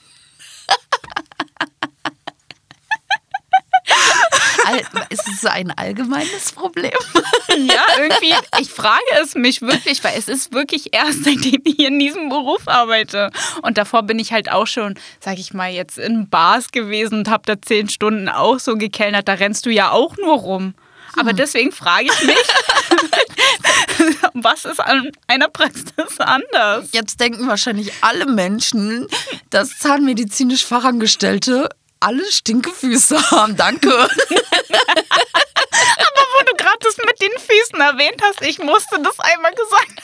Al- 4.68 5.04
Ist 5.10 5.26
es 5.28 5.44
ein 5.46 5.70
allgemeines 5.72 6.52
Problem? 6.52 6.92
Ja, 7.56 7.82
irgendwie, 7.98 8.34
ich 8.60 8.70
frage 8.70 9.02
es 9.22 9.34
mich 9.34 9.62
wirklich, 9.62 10.04
weil 10.04 10.16
es 10.16 10.28
ist 10.28 10.52
wirklich 10.52 10.94
erst, 10.94 11.24
seitdem 11.24 11.60
ich 11.64 11.78
in 11.80 11.98
diesem 11.98 12.28
Beruf 12.28 12.68
arbeite. 12.68 13.30
Und 13.62 13.78
davor 13.78 14.02
bin 14.04 14.18
ich 14.18 14.32
halt 14.32 14.52
auch 14.52 14.66
schon, 14.66 14.94
sag 15.18 15.38
ich 15.38 15.54
mal, 15.54 15.70
jetzt 15.72 15.98
in 15.98 16.28
Bars 16.28 16.70
gewesen 16.70 17.20
und 17.20 17.28
habe 17.30 17.42
da 17.46 17.60
zehn 17.60 17.88
Stunden 17.88 18.28
auch 18.28 18.60
so 18.60 18.76
gekellnert. 18.76 19.26
Da 19.28 19.32
rennst 19.34 19.64
du 19.66 19.70
ja 19.70 19.90
auch 19.90 20.16
nur 20.18 20.34
rum. 20.36 20.74
Aber 21.18 21.32
deswegen 21.32 21.72
frage 21.72 22.04
ich 22.12 22.22
mich, 22.26 22.36
was 24.34 24.64
ist 24.64 24.80
an 24.80 25.10
einer 25.26 25.48
Praxis 25.48 26.18
anders? 26.18 26.90
Jetzt 26.92 27.18
denken 27.20 27.48
wahrscheinlich 27.48 27.92
alle 28.02 28.26
Menschen, 28.26 29.06
dass 29.50 29.78
zahnmedizinisch 29.78 30.64
Fachangestellte 30.64 31.70
alle 32.00 32.24
Stinkefüße 32.30 33.30
haben. 33.30 33.56
Danke. 33.56 33.88
Wo 36.30 36.44
du 36.44 36.56
gerade 36.56 36.78
das 36.80 36.96
mit 36.98 37.20
den 37.20 37.32
Füßen 37.32 37.80
erwähnt 37.80 38.20
hast, 38.22 38.42
ich 38.42 38.58
musste 38.58 39.00
das 39.02 39.18
einmal 39.20 39.52
gesagt 39.54 40.02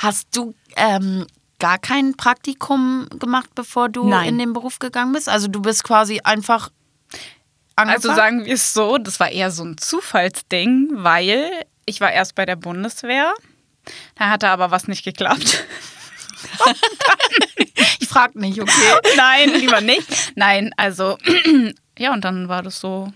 Hast 0.00 0.28
du 0.34 0.54
ähm, 0.76 1.26
gar 1.58 1.78
kein 1.78 2.16
Praktikum 2.16 3.08
gemacht, 3.18 3.50
bevor 3.54 3.88
du 3.88 4.08
Nein. 4.08 4.28
in 4.30 4.38
den 4.38 4.52
Beruf 4.52 4.78
gegangen 4.78 5.12
bist? 5.12 5.28
Also 5.28 5.48
du 5.48 5.60
bist 5.62 5.84
quasi 5.84 6.20
einfach 6.24 6.70
angefangen? 7.76 8.10
Also 8.10 8.14
sagen 8.14 8.44
wir 8.44 8.54
es 8.54 8.72
so, 8.72 8.98
das 8.98 9.20
war 9.20 9.30
eher 9.30 9.50
so 9.50 9.64
ein 9.64 9.78
Zufallsding, 9.78 10.88
weil 10.92 11.64
ich 11.86 12.00
war 12.00 12.12
erst 12.12 12.34
bei 12.34 12.46
der 12.46 12.56
Bundeswehr. 12.56 13.32
Da 14.16 14.30
hatte 14.30 14.48
aber 14.48 14.70
was 14.70 14.88
nicht 14.88 15.04
geklappt. 15.04 15.64
ich 17.46 17.49
frag 18.10 18.34
nicht, 18.34 18.60
okay. 18.60 18.72
Nein, 19.16 19.50
lieber 19.54 19.80
nicht. 19.80 20.06
Nein, 20.36 20.72
also 20.76 21.16
ja, 21.98 22.12
und 22.12 22.24
dann 22.24 22.48
war 22.48 22.62
das 22.62 22.80
so 22.80 23.12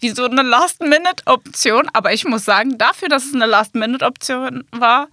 wie 0.00 0.10
so 0.10 0.24
eine 0.26 0.42
Last-Minute-Option. 0.42 1.88
Aber 1.94 2.12
ich 2.12 2.24
muss 2.24 2.44
sagen, 2.44 2.76
dafür, 2.76 3.08
dass 3.08 3.24
es 3.24 3.34
eine 3.34 3.46
Last-Minute-Option 3.46 4.64
war, 4.70 5.08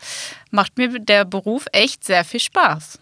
macht 0.49 0.77
mir 0.77 0.99
der 0.99 1.23
Beruf 1.23 1.65
echt 1.71 2.03
sehr 2.03 2.25
viel 2.25 2.41
Spaß. 2.41 2.99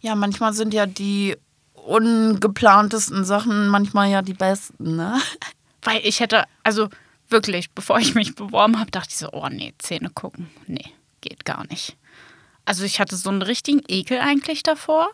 Ja, 0.00 0.14
manchmal 0.14 0.54
sind 0.54 0.72
ja 0.72 0.86
die 0.86 1.36
ungeplantesten 1.74 3.24
Sachen 3.24 3.68
manchmal 3.68 4.10
ja 4.10 4.22
die 4.22 4.34
besten, 4.34 4.96
ne? 4.96 5.20
Weil 5.82 6.00
ich 6.04 6.20
hätte, 6.20 6.44
also 6.62 6.88
wirklich, 7.28 7.70
bevor 7.70 7.98
ich 7.98 8.14
mich 8.14 8.34
beworben 8.34 8.78
habe, 8.78 8.90
dachte 8.90 9.10
ich 9.10 9.18
so, 9.18 9.30
oh 9.32 9.48
nee, 9.50 9.74
Zähne 9.78 10.10
gucken. 10.10 10.50
Nee, 10.66 10.92
geht 11.20 11.44
gar 11.44 11.66
nicht. 11.68 11.96
Also 12.64 12.84
ich 12.84 13.00
hatte 13.00 13.16
so 13.16 13.30
einen 13.30 13.42
richtigen 13.42 13.82
Ekel 13.88 14.18
eigentlich 14.20 14.62
davor. 14.62 15.08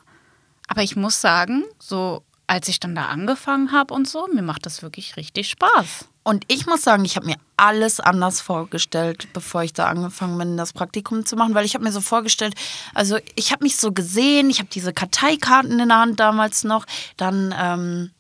Aber 0.68 0.83
ich 0.83 0.97
muss 0.97 1.21
sagen, 1.21 1.64
so 1.78 2.23
als 2.47 2.68
ich 2.68 2.80
dann 2.80 2.94
da 2.94 3.06
angefangen 3.06 3.73
habe 3.73 3.94
und 3.94 4.09
so, 4.09 4.28
mir 4.33 4.42
macht 4.42 4.66
das 4.66 4.83
wirklich 4.83 5.16
richtig 5.16 5.49
Spaß. 5.49 6.06
Und 6.23 6.44
ich 6.49 6.66
muss 6.66 6.83
sagen, 6.83 7.04
ich 7.04 7.16
habe 7.16 7.26
mir 7.26 7.37
alles 7.56 8.00
anders 8.00 8.40
vorgestellt, 8.40 9.28
bevor 9.33 9.62
ich 9.62 9.73
da 9.73 9.87
angefangen 9.87 10.38
bin, 10.38 10.56
das 10.56 10.73
Praktikum 10.73 11.26
zu 11.26 11.37
machen, 11.37 11.54
weil 11.54 11.64
ich 11.64 11.75
habe 11.75 11.85
mir 11.85 11.92
so 11.92 12.00
vorgestellt, 12.00 12.54
also 12.94 13.18
ich 13.35 13.52
habe 13.52 13.64
mich 13.64 13.76
so 13.76 13.92
gesehen, 13.92 14.50
ich 14.50 14.59
habe 14.59 14.68
diese 14.73 14.92
Karteikarten 14.92 15.78
in 15.78 15.88
der 15.88 15.99
Hand 15.99 16.21
damals 16.21 16.64
noch, 16.64 16.87
dann 17.16 17.54
ähm, 17.59 18.11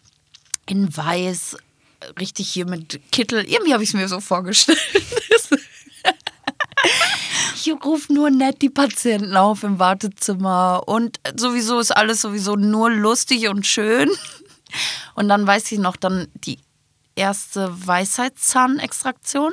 in 0.66 0.94
weiß, 0.94 1.56
richtig 2.18 2.48
hier 2.50 2.66
mit 2.66 3.00
Kittel, 3.10 3.44
irgendwie 3.44 3.72
habe 3.72 3.82
ich 3.82 3.90
es 3.90 3.94
mir 3.94 4.08
so 4.08 4.20
vorgestellt. 4.20 4.78
ich 7.54 7.72
rufe 7.84 8.12
nur 8.12 8.30
nett 8.30 8.62
die 8.62 8.70
Patienten 8.70 9.36
auf 9.36 9.62
im 9.62 9.78
Wartezimmer 9.78 10.82
und 10.86 11.20
sowieso 11.36 11.78
ist 11.78 11.90
alles 11.90 12.20
sowieso 12.20 12.56
nur 12.56 12.90
lustig 12.90 13.48
und 13.48 13.66
schön. 13.66 14.10
Und 15.14 15.28
dann 15.28 15.46
weiß 15.46 15.70
ich 15.72 15.78
noch, 15.78 15.96
dann 15.96 16.28
die 16.34 16.58
erste 17.14 17.86
Weisheitszahnextraktion. 17.86 19.52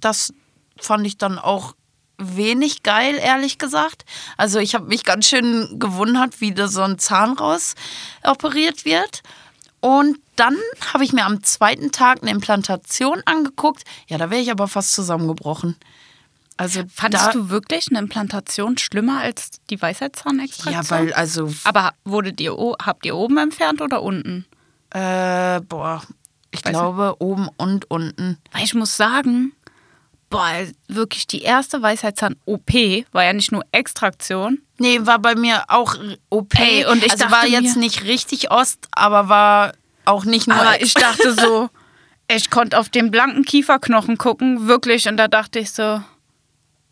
Das 0.00 0.32
fand 0.80 1.06
ich 1.06 1.18
dann 1.18 1.38
auch 1.38 1.74
wenig 2.18 2.82
geil, 2.82 3.16
ehrlich 3.16 3.58
gesagt. 3.58 4.04
Also 4.36 4.58
ich 4.58 4.74
habe 4.74 4.86
mich 4.86 5.04
ganz 5.04 5.28
schön 5.28 5.78
gewundert, 5.78 6.40
wie 6.40 6.52
da 6.52 6.68
so 6.68 6.82
ein 6.82 6.98
Zahn 6.98 7.32
raus 7.32 7.74
operiert 8.22 8.84
wird. 8.84 9.22
Und 9.80 10.18
dann 10.36 10.56
habe 10.92 11.04
ich 11.04 11.12
mir 11.12 11.24
am 11.24 11.42
zweiten 11.42 11.92
Tag 11.92 12.22
eine 12.22 12.30
Implantation 12.30 13.22
angeguckt. 13.26 13.84
Ja, 14.08 14.18
da 14.18 14.30
wäre 14.30 14.40
ich 14.40 14.50
aber 14.50 14.68
fast 14.68 14.94
zusammengebrochen. 14.94 15.76
Also 16.56 16.82
Fandest 16.92 17.26
da, 17.26 17.32
du 17.32 17.50
wirklich 17.50 17.86
eine 17.90 18.00
Implantation 18.00 18.76
schlimmer 18.78 19.20
als 19.20 19.50
die 19.70 19.80
Weisheitszahnextraktion? 19.80 20.84
Ja, 20.84 20.90
weil 20.90 21.12
also 21.12 21.52
Aber 21.62 21.92
wurdet 22.04 22.40
ihr, 22.40 22.56
habt 22.82 23.06
ihr 23.06 23.16
oben 23.16 23.38
entfernt 23.38 23.80
oder 23.80 24.02
unten? 24.02 24.44
äh, 24.90 25.60
boah, 25.60 26.02
ich 26.50 26.64
Weiß 26.64 26.72
glaube 26.72 27.16
oben 27.18 27.48
und 27.56 27.90
unten. 27.90 28.38
Weil 28.52 28.64
ich 28.64 28.74
muss 28.74 28.96
sagen, 28.96 29.52
boah, 30.30 30.50
wirklich 30.88 31.26
die 31.26 31.42
erste 31.42 31.82
Weisheitszahn-OP 31.82 32.72
war 33.12 33.24
ja 33.24 33.32
nicht 33.32 33.52
nur 33.52 33.64
Extraktion. 33.72 34.60
Nee, 34.78 35.00
war 35.02 35.18
bei 35.18 35.34
mir 35.34 35.64
auch 35.68 35.96
OP. 36.30 36.58
Ey, 36.58 36.86
und 36.86 37.04
ich 37.04 37.12
also 37.12 37.30
war 37.30 37.46
jetzt 37.46 37.76
nicht 37.76 38.04
richtig 38.04 38.50
Ost, 38.50 38.88
aber 38.92 39.28
war 39.28 39.72
auch 40.04 40.24
nicht 40.24 40.46
nur. 40.46 40.56
Aber 40.56 40.80
ich 40.80 40.94
dachte 40.94 41.34
so, 41.34 41.68
ich 42.28 42.50
konnte 42.50 42.78
auf 42.78 42.88
den 42.88 43.10
blanken 43.10 43.44
Kieferknochen 43.44 44.18
gucken, 44.18 44.68
wirklich. 44.68 45.08
Und 45.08 45.16
da 45.16 45.28
dachte 45.28 45.58
ich 45.58 45.72
so, 45.72 46.02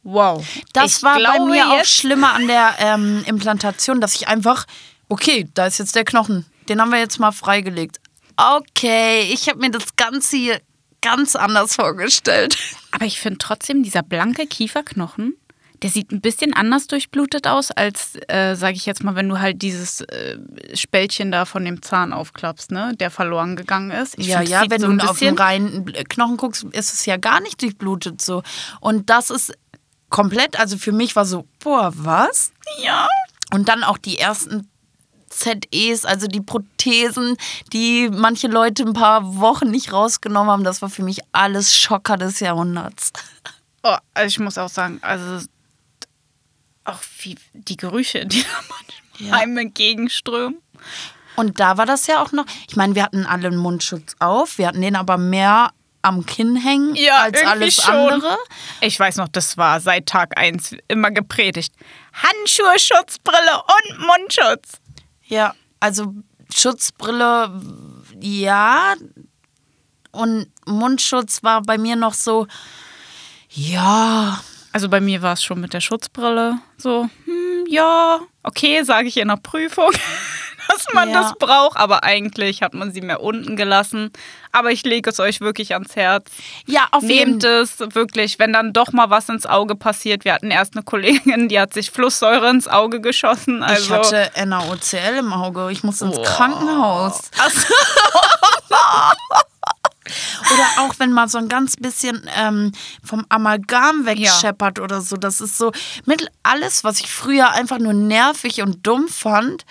wow. 0.03 0.45
das 0.73 0.99
ich 0.99 1.03
war 1.03 1.19
bei 1.19 1.41
mir 1.41 1.71
auch 1.71 1.85
schlimmer 1.85 2.35
an 2.35 2.47
der 2.47 2.75
ähm, 2.79 3.23
Implantation, 3.27 4.01
dass 4.01 4.15
ich 4.15 4.29
einfach, 4.29 4.67
okay, 5.09 5.49
da 5.55 5.67
ist 5.67 5.79
jetzt 5.79 5.95
der 5.95 6.05
Knochen. 6.05 6.47
Den 6.69 6.81
haben 6.81 6.91
wir 6.91 6.99
jetzt 6.99 7.21
mal 7.21 7.33
freigelegt. 7.33 8.01
Okay, 8.37 9.23
ich 9.33 9.49
habe 9.49 9.61
mir 9.61 9.71
das 9.71 9.97
Ganze 9.97 10.37
hier 10.37 10.61
ganz 11.07 11.37
anders 11.37 11.77
vorgestellt. 11.77 12.59
Aber 12.91 13.05
ich 13.05 13.21
finde 13.21 13.39
trotzdem, 13.39 13.83
dieser 13.83 14.03
blanke 14.03 14.47
Kieferknochen, 14.47 15.37
der 15.83 15.91
sieht 15.91 16.11
ein 16.11 16.21
bisschen 16.21 16.53
anders 16.53 16.89
durchblutet 16.89 17.47
aus, 17.47 17.71
als, 17.71 18.15
äh, 18.29 18.57
sage 18.57 18.77
ich 18.77 18.87
jetzt 18.87 19.05
mal, 19.05 19.15
wenn 19.15 19.29
du 19.29 19.39
halt 19.39 19.63
dieses 19.63 20.01
äh, 20.01 20.39
Spältchen 20.75 21.31
da 21.31 21.45
von 21.45 21.65
dem 21.65 21.83
Zahn 21.83 22.13
aufklappst, 22.13 22.73
ne, 22.73 22.95
der 22.99 23.11
verloren 23.11 23.55
gegangen 23.57 23.91
ist. 23.91 24.19
Ich 24.19 24.27
ja, 24.27 24.39
find, 24.39 24.51
ja, 24.51 24.65
wenn 24.69 24.81
so 24.81 24.87
du 24.89 24.93
ein 24.95 25.01
auf 25.03 25.19
den 25.19 25.37
reinen 25.37 25.85
Knochen 26.09 26.39
guckst, 26.39 26.65
ist 26.65 26.93
es 26.93 27.07
ja 27.07 27.19
gar 27.19 27.41
nicht 27.41 27.63
durchblutet 27.63 28.21
so. 28.21 28.43
Und 28.81 29.11
das 29.11 29.31
ist 29.31 29.53
komplett, 30.09 30.59
also 30.59 30.77
für 30.79 30.93
mich 30.93 31.15
war 31.15 31.27
so, 31.27 31.47
boah, 31.63 31.93
was? 31.95 32.53
Ja. 32.83 33.07
Und 33.53 33.69
dann 33.69 33.85
auch 33.85 33.99
die 33.99 34.19
ersten 34.19 34.69
ZEs, 35.39 36.05
also 36.05 36.27
die 36.27 36.41
Prothesen, 36.41 37.37
die 37.73 38.09
manche 38.11 38.49
Leute 38.49 38.83
ein 38.85 38.93
paar 38.93 39.37
Wochen 39.37 39.71
nicht 39.71 39.93
rausgenommen 39.93 40.51
haben. 40.51 40.65
Das 40.65 40.83
war 40.83 40.89
für 40.89 41.03
mich 41.03 41.21
alles 41.33 41.77
Schocker 41.77 42.17
des 42.17 42.41
Jahrhunderts. 42.41 43.13
Oh, 43.83 43.97
also 44.15 44.27
ich 44.29 44.39
muss 44.39 44.59
auch 44.59 44.69
sagen, 44.69 44.99
also 45.03 45.47
auch 46.85 47.01
wie 47.21 47.37
die 47.53 47.77
Gerüche, 47.77 48.27
die 48.27 48.43
da 48.43 48.49
manchmal 48.69 48.97
Ja. 49.19 49.33
einem 49.43 49.57
entgegenströmen. 49.59 50.59
Und 51.37 51.59
da 51.61 51.77
war 51.79 51.87
das 51.87 52.07
ja 52.07 52.23
auch 52.23 52.33
noch, 52.33 52.45
ich 52.69 52.77
meine, 52.77 52.95
wir 52.95 53.03
hatten 53.03 53.27
alle 53.27 53.49
einen 53.49 53.57
Mundschutz 53.57 54.15
auf, 54.19 54.59
wir 54.59 54.69
hatten 54.69 54.81
den 54.81 54.97
aber 54.97 55.17
mehr 55.19 55.71
am 56.03 56.25
Kinn 56.25 56.55
hängen 56.57 56.95
Ja, 56.95 57.23
als 57.23 57.43
alles 57.45 57.77
schon. 57.77 57.95
andere. 57.95 58.39
Ich 58.81 58.99
weiß 58.99 59.17
noch, 59.17 59.29
das 59.29 59.57
war 59.57 59.81
seit 59.81 60.07
Tag 60.07 60.39
1 60.39 60.77
immer 60.89 61.11
gepredigt. 61.11 61.75
Handschuhe, 62.13 62.79
Schutzbrille 62.79 63.57
und 63.57 63.99
Mundschutz. 64.07 64.81
Ja, 65.29 65.55
also 65.81 66.15
Schutzbrille, 66.55 67.61
ja. 68.21 68.95
Und 70.13 70.47
Mundschutz 70.67 71.43
war 71.43 71.63
bei 71.63 71.79
mir 71.79 71.97
noch 71.97 72.15
so, 72.15 72.47
ja, 73.51 74.41
Also 74.73 74.89
bei 74.91 75.01
mir 75.01 75.23
war 75.23 75.33
es 75.33 75.43
schon 75.43 75.61
mit 75.61 75.73
der 75.73 75.81
Schutzbrille 75.81 76.59
so, 76.77 77.09
hm, 77.25 77.65
ja, 77.69 78.21
okay, 78.43 78.83
sage 78.83 79.09
ich 79.09 79.17
in 79.17 79.29
der 79.29 79.37
Prüfung, 79.37 79.91
dass 80.69 80.87
man 80.95 81.11
Ja. 81.11 81.23
das 81.23 81.35
braucht, 81.39 81.77
aber 81.77 82.03
eigentlich 82.05 82.63
hat 82.63 82.75
man 82.75 82.93
sie 82.93 83.01
mehr 83.01 83.21
unten 83.23 83.57
gelassen. 83.57 84.11
Aber 84.53 84.71
ich 84.73 84.85
lege 84.85 85.11
es 85.11 85.21
euch 85.21 85.41
wirklich 85.41 85.75
ans 85.75 85.97
Herz. 85.97 86.31
ja, 86.67 86.87
auf 86.91 87.03
jeden 87.03 87.33
Nehmt 87.33 87.45
es 87.45 87.79
wirklich, 87.79 88.39
wenn 88.39 88.53
dann 88.53 88.73
doch 88.73 88.93
mal 88.93 89.11
was 89.11 89.29
ins 89.29 89.45
Auge 89.47 89.75
passiert. 89.77 90.25
Wir 90.25 90.33
hatten 90.35 90.51
erst 90.51 90.75
eine 90.77 90.83
Kollegin, 90.85 91.49
die 91.49 91.61
hat 91.61 91.75
sich 91.75 91.91
Flusssäure 91.91 92.49
ins 92.51 92.67
Auge 92.69 93.01
geschossen. 93.01 93.63
Also, 93.63 93.83
Ich 93.85 93.91
hatte 93.91 94.31
NaOCL 94.47 95.19
im 95.19 95.33
Auge. 95.33 95.71
Ich 95.71 95.83
musste 95.83 96.07
ins 96.07 96.23
Krankenhaus. 96.23 97.31
Oder 100.53 100.85
auch 100.85 100.95
wenn 100.99 101.11
mal 101.13 101.29
so 101.29 101.39
ein 101.39 101.49
ganz 101.49 101.77
bisschen 101.77 102.31
ähm, 102.39 102.71
vom 103.03 103.27
Amalgam 103.29 104.07
wegscheppert 104.07 104.79
oder 104.79 105.01
so. 105.01 105.17
Das 105.17 105.41
ist 105.41 105.59
so 105.59 105.73
mit 106.05 106.31
alles, 106.45 106.85
was 106.85 107.01
ich 107.01 107.11
früher 107.11 107.51
einfach 107.51 107.79
nur 107.79 107.93
nervig 107.93 108.63
und 108.63 108.87
dumm 108.87 109.09
fand. 109.09 109.65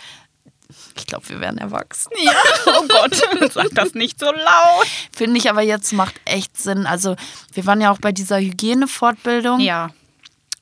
Ich 0.98 1.06
glaube, 1.06 1.28
wir 1.30 1.40
werden 1.42 1.58
erwachsen. 1.58 2.10
ja, 2.24 2.32
oh 2.68 2.86
Gott, 2.88 3.16
sag 3.54 3.70
das 3.76 3.94
nicht 3.94 4.20
so 4.20 4.28
laut. 4.28 4.88
Finde 5.12 5.38
ich 5.38 5.50
aber 5.50 5.62
jetzt 5.62 5.92
macht 5.94 6.16
echt 6.26 6.58
Sinn. 6.58 6.86
Also, 6.88 7.16
wir 7.54 7.66
waren 7.66 7.82
ja 7.82 7.92
auch 7.92 8.00
bei 8.00 8.12
dieser 8.12 8.40
Hygienefortbildung. 8.40 9.60
Ja, 9.60 9.90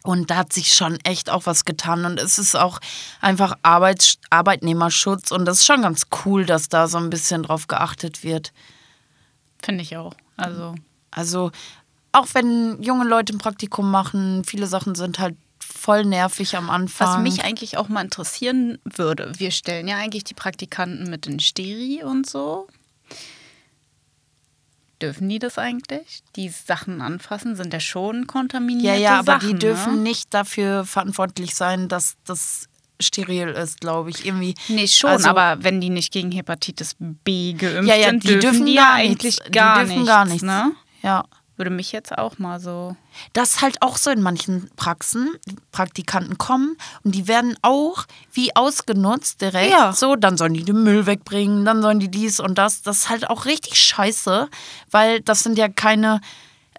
Und 0.04 0.32
da 0.32 0.38
hat 0.38 0.52
sich 0.52 0.74
schon 0.74 0.98
echt 1.04 1.30
auch 1.30 1.46
was 1.46 1.66
getan. 1.66 2.06
Und 2.06 2.20
es 2.20 2.40
ist 2.40 2.56
auch 2.56 2.80
einfach 3.22 3.56
Arbeits 3.62 4.18
Arbeitnehmerschutz. 4.32 5.32
Und 5.32 5.46
das 5.46 5.60
ist 5.60 5.66
schon 5.66 5.84
ganz 5.84 6.08
cool, 6.26 6.46
dass 6.46 6.68
da 6.68 6.88
so 6.88 6.98
ein 6.98 7.10
bisschen 7.12 7.44
drauf 7.44 7.68
geachtet 7.68 8.24
wird. 8.24 8.52
finde 9.64 9.84
ich 9.84 9.96
auch. 9.98 10.14
Also, 10.36 10.74
Also, 11.12 11.52
auch 12.12 12.28
wenn 12.34 12.82
junge 12.82 13.06
Leute 13.06 13.34
ein 13.34 13.38
Praktikum 13.40 13.90
machen, 13.92 14.44
viele 14.46 14.68
Sachen 14.68 14.96
sind 14.96 15.20
halt 15.20 15.36
voll 15.76 16.06
nervig 16.06 16.56
am 16.56 16.70
Anfang. 16.70 17.08
was 17.08 17.20
mich 17.24 17.44
eigentlich 17.44 17.78
auch 17.78 17.90
mal 17.90 18.02
interessieren 18.04 18.78
würde, 18.86 19.32
wir 19.38 19.52
stellen 19.52 19.88
ja 19.88 19.98
eigentlich 19.98 20.24
die 20.24 20.34
Praktikanten 20.34 21.10
mit 21.10 21.28
in 21.28 21.40
Steri 21.40 22.04
und 22.04 22.30
so. 22.30 22.68
Dürfen 25.02 25.28
die 25.28 25.40
das 25.40 25.58
eigentlich? 25.58 26.24
Die 26.38 26.48
Sachen 26.50 27.02
anfassen, 27.02 27.56
sind 27.56 27.74
ja 27.74 27.80
schon 27.82 28.22
ja, 28.22 28.26
kontaminierte 28.26 29.02
ja, 29.02 29.20
aber 29.20 29.34
Sachen, 29.34 29.50
die 29.50 29.60
dürfen 29.60 29.96
ne? 29.98 30.02
nicht 30.02 30.34
dafür 30.34 30.86
verantwortlich 30.86 31.56
sein, 31.56 31.90
dass 31.90 32.16
das 32.26 32.70
steril 33.02 33.50
ist, 33.50 33.82
glaube 33.82 34.12
ich. 34.12 34.26
Irgendwie. 34.26 34.56
Nee, 34.70 34.88
schon, 34.88 35.10
Also- 35.10 35.28
aber 35.28 35.62
wenn 35.64 35.82
die 35.82 35.90
nicht 35.90 36.14
gegen 36.14 36.32
Hepatitis 36.32 36.96
B 37.00 37.52
geimpft 37.54 37.90
Ja, 37.90 37.96
ja, 37.96 38.10
sind, 38.12 38.24
die 38.24 38.28
dürfen, 38.28 38.42
dürfen 38.42 38.66
die 38.66 38.74
ja 38.76 38.96
nichts. 38.98 39.10
eigentlich 39.12 39.40
Die 39.48 39.52
gar 39.52 39.80
dürfen 39.80 39.90
nichts. 39.96 40.08
gar 40.08 40.26
nichts. 40.26 40.44
Ne? 40.44 40.72
Ja. 41.02 41.26
Würde 41.56 41.70
mich 41.70 41.92
jetzt 41.92 42.18
auch 42.18 42.40
mal 42.40 42.60
so. 42.60 42.96
Das 43.34 43.52
ist 43.52 43.62
halt 43.62 43.82
auch 43.82 43.98
so 43.98 44.10
in 44.10 44.22
manchen 44.22 44.72
Praxen. 44.76 45.30
Praktikanten 45.72 46.38
kommen 46.38 46.78
und 47.04 47.14
die 47.14 47.28
werden 47.28 47.56
auch 47.62 48.06
wie 48.32 48.56
ausgenutzt 48.56 49.42
direkt. 49.42 49.72
Ja. 49.72 49.94
So, 49.94 50.16
dann 50.16 50.36
sollen 50.36 50.56
die 50.56 50.64
den 50.64 50.84
Müll 50.84 51.06
wegbringen, 51.06 51.64
dann 51.64 51.82
sollen 51.82 52.00
die 52.00 52.10
dies 52.10 52.40
und 52.40 52.58
das. 52.58 52.82
Das 52.82 52.98
ist 53.00 53.10
halt 53.10 53.30
auch 53.30 53.46
richtig 53.46 53.76
scheiße, 53.76 54.50
weil 54.90 55.22
das 55.22 55.44
sind 55.44 55.58
ja 55.58 55.70
keine 55.70 56.22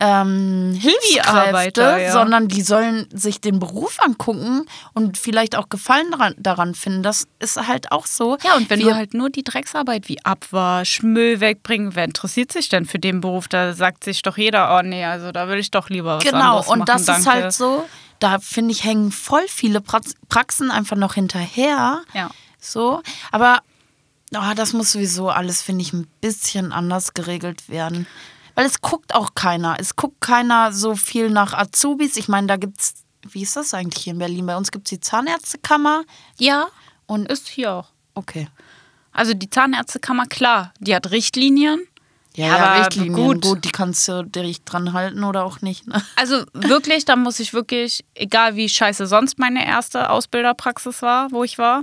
ähm, 0.01 0.77
Hilfskräfte, 0.81 1.81
ja. 2.03 2.13
sondern 2.13 2.49
die 2.49 2.63
sollen 2.63 3.07
sich 3.13 3.41
den 3.41 3.59
Beruf 3.61 3.99
angucken 4.01 4.67
und 4.93 5.19
vielleicht 5.19 5.57
auch 5.57 5.69
Gefallen 5.69 6.11
daran, 6.11 6.35
daran 6.39 6.75
finden. 6.75 7.03
Das 7.03 7.27
ist 7.39 7.67
halt 7.69 7.93
auch 7.93 8.07
so. 8.07 8.37
Ja, 8.43 8.57
und 8.57 8.69
wenn 8.71 8.81
Wir- 8.81 8.87
du 8.91 8.95
halt 8.97 9.15
nur 9.15 9.31
die 9.31 9.45
Drecksarbeit 9.45 10.09
wie 10.09 10.25
Abwasch, 10.25 11.03
Müll 11.03 11.41
wegbringen, 11.41 11.95
wer 11.95 12.05
interessiert 12.05 12.53
sich 12.53 12.69
denn 12.69 12.87
für 12.87 12.99
den 12.99 13.21
Beruf? 13.21 13.49
Da 13.49 13.73
sagt 13.73 14.05
sich 14.05 14.23
doch 14.23 14.37
jeder, 14.37 14.77
oh 14.79 14.83
nee, 14.83 15.05
also 15.05 15.33
da 15.33 15.49
will 15.49 15.59
ich 15.59 15.71
doch 15.71 15.89
lieber 15.91 16.17
was 16.19 16.25
Genau, 16.25 16.59
und 16.59 16.81
machen, 16.81 16.85
das 16.87 17.05
danke. 17.05 17.21
ist 17.21 17.27
halt 17.29 17.53
so, 17.53 17.85
da 18.19 18.39
finde 18.39 18.73
ich, 18.73 18.85
hängen 18.85 19.13
voll 19.13 19.45
viele 19.49 19.81
Prax- 19.81 20.15
Praxen 20.29 20.71
einfach 20.71 20.97
noch 20.97 21.15
hinterher. 21.15 22.01
Ja. 22.15 22.31
So, 22.61 23.03
aber 23.31 23.61
oh, 24.35 24.55
das 24.57 24.73
muss 24.73 24.93
sowieso 24.93 25.29
alles, 25.31 25.63
finde 25.63 25.83
ich, 25.83 25.93
ein 25.93 26.07
bisschen 26.21 26.73
anders 26.73 27.15
geregelt 27.15 27.69
werden. 27.69 28.07
Weil 28.55 28.67
es 28.67 28.81
guckt 28.81 29.15
auch 29.15 29.35
keiner. 29.35 29.77
Es 29.81 29.97
guckt 29.97 30.21
keiner 30.21 30.73
so 30.73 30.95
viel 30.97 31.31
nach 31.31 31.53
Azubis. 31.55 32.17
Ich 32.17 32.29
meine, 32.29 32.47
da 32.47 32.57
gibt's, 32.57 32.95
wie 33.29 33.43
ist 33.43 33.57
das 33.57 33.75
eigentlich 33.75 34.05
hier 34.05 34.13
in 34.13 34.19
Berlin? 34.19 34.47
Bei 34.47 34.57
uns 34.57 34.71
gibt 34.71 34.87
es 34.87 34.91
die 34.91 35.01
Zahnärztekammer. 35.01 36.05
Ja, 36.39 36.69
Und 37.07 37.29
ist 37.31 37.49
hier 37.49 37.73
auch. 37.73 37.89
okay. 38.15 38.49
Also 39.17 39.33
die 39.33 39.49
Zahnärztekammer, 39.49 40.27
klar, 40.27 40.73
die 40.81 40.93
hat 40.95 41.13
Richtlinien. 41.13 41.81
Ja, 42.35 42.47
Ja, 42.49 42.57
aber 42.57 42.81
Richtlinien, 42.81 43.15
gut. 43.15 43.43
gut. 43.43 43.65
die 43.65 43.71
kannst 43.71 44.09
du 44.09 44.25
direkt 44.25 44.63
dran 44.73 44.93
halten 44.93 45.23
oder 45.23 45.45
auch 45.45 45.61
nicht. 45.61 45.87
Ne? 45.87 46.03
Also 46.17 46.45
wirklich, 46.53 47.05
da 47.05 47.15
muss 47.15 47.39
ich 47.39 47.55
wirklich, 47.55 48.05
egal 48.15 48.57
wie 48.57 48.69
scheiße 48.69 49.07
sonst 49.07 49.39
meine 49.39 49.65
erste 49.65 50.11
Ausbilderpraxis 50.11 51.01
war, 51.01 51.31
wo 51.31 51.45
ich 51.45 51.59
war, 51.59 51.83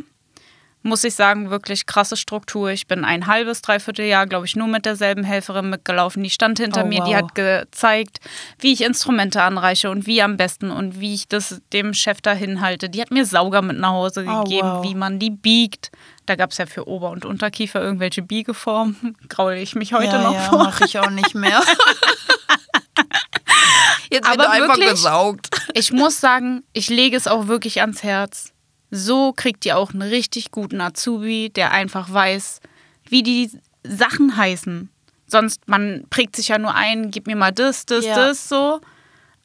muss 0.84 1.04
ich 1.04 1.14
sagen, 1.16 1.50
wirklich 1.50 1.86
krasse 1.86 2.18
Struktur. 2.18 2.70
Ich 2.72 2.88
bin 2.88 3.06
ein 3.06 3.28
halbes, 3.28 3.62
dreiviertel 3.62 4.06
Jahr, 4.06 4.26
glaube 4.26 4.46
ich, 4.46 4.56
nur 4.56 4.68
mit 4.68 4.86
derselben 4.86 5.24
Helferin 5.24 5.70
mitgelaufen. 5.70 6.24
Die 6.24 6.30
stand 6.30 6.60
hinter 6.60 6.84
Oh, 6.84 6.88
mir, 6.88 7.04
die 7.04 7.12
wow. 7.12 7.16
hat 7.18 7.36
gezeigt, 7.36 8.20
wie 8.60 8.74
ich 8.74 8.82
Instrumente 8.82 9.44
anreiche 9.44 9.90
und 9.92 10.08
wie 10.08 10.22
am 10.22 10.38
besten 10.38 10.72
und 10.72 11.00
wie 11.00 11.14
ich 11.14 11.28
das 11.28 11.62
dem 11.74 11.94
Chef 11.94 12.22
dahin 12.22 12.62
halte. 12.62 12.90
Die 12.90 13.02
hat 13.02 13.12
mir 13.12 13.26
Sauger 13.26 13.62
mit 13.62 13.78
nach 13.78 13.92
Hause 13.92 14.26
Oh, 14.28 14.44
gegeben, 14.44 14.68
wow. 14.68 14.84
wie 14.84 14.96
man 14.96 15.20
die 15.20 15.30
biegt. 15.30 15.92
Da 16.26 16.36
gab 16.36 16.52
es 16.52 16.58
ja 16.58 16.66
für 16.66 16.88
Ober- 16.88 17.10
und 17.12 17.26
Unterkiefer 17.26 17.82
irgendwelche 17.82 18.22
Biegeformen. 18.22 19.16
Graule 19.30 19.60
ich 19.60 19.76
mich 19.76 19.94
heute 19.94 20.06
ja, 20.16 20.22
noch 20.22 20.34
ja, 20.34 20.40
vor. 20.42 20.60
mache 20.64 20.86
ich 20.86 20.98
auch 21.00 21.10
nicht 21.10 21.36
mehr. 21.36 21.62
Jetzt 24.12 24.30
wird 24.30 24.40
Aber 24.40 24.50
einfach 24.50 24.76
wirklich? 24.76 24.90
gesaugt. 24.90 25.50
Ich 25.74 25.92
muss 25.94 26.20
sagen, 26.20 26.64
ich 26.74 26.90
lege 26.90 27.16
es 27.16 27.28
auch 27.28 27.48
wirklich 27.48 27.80
ans 27.82 28.04
Herz. 28.04 28.51
So 28.92 29.32
kriegt 29.34 29.66
ihr 29.66 29.78
auch 29.78 29.92
einen 29.92 30.02
richtig 30.02 30.52
guten 30.52 30.82
Azubi, 30.82 31.50
der 31.50 31.72
einfach 31.72 32.12
weiß, 32.12 32.60
wie 33.08 33.24
die 33.24 33.50
Sachen 33.84 34.36
heißen. 34.38 34.90
Sonst, 35.28 35.68
man 35.68 36.04
prägt 36.10 36.36
sich 36.36 36.50
ja 36.50 36.58
nur 36.58 36.76
ein, 36.76 37.10
gib 37.10 37.26
mir 37.26 37.38
mal 37.38 37.52
das, 37.54 37.86
das, 37.86 38.04
Ja. 38.06 38.16
das, 38.16 38.50
so. 38.50 38.82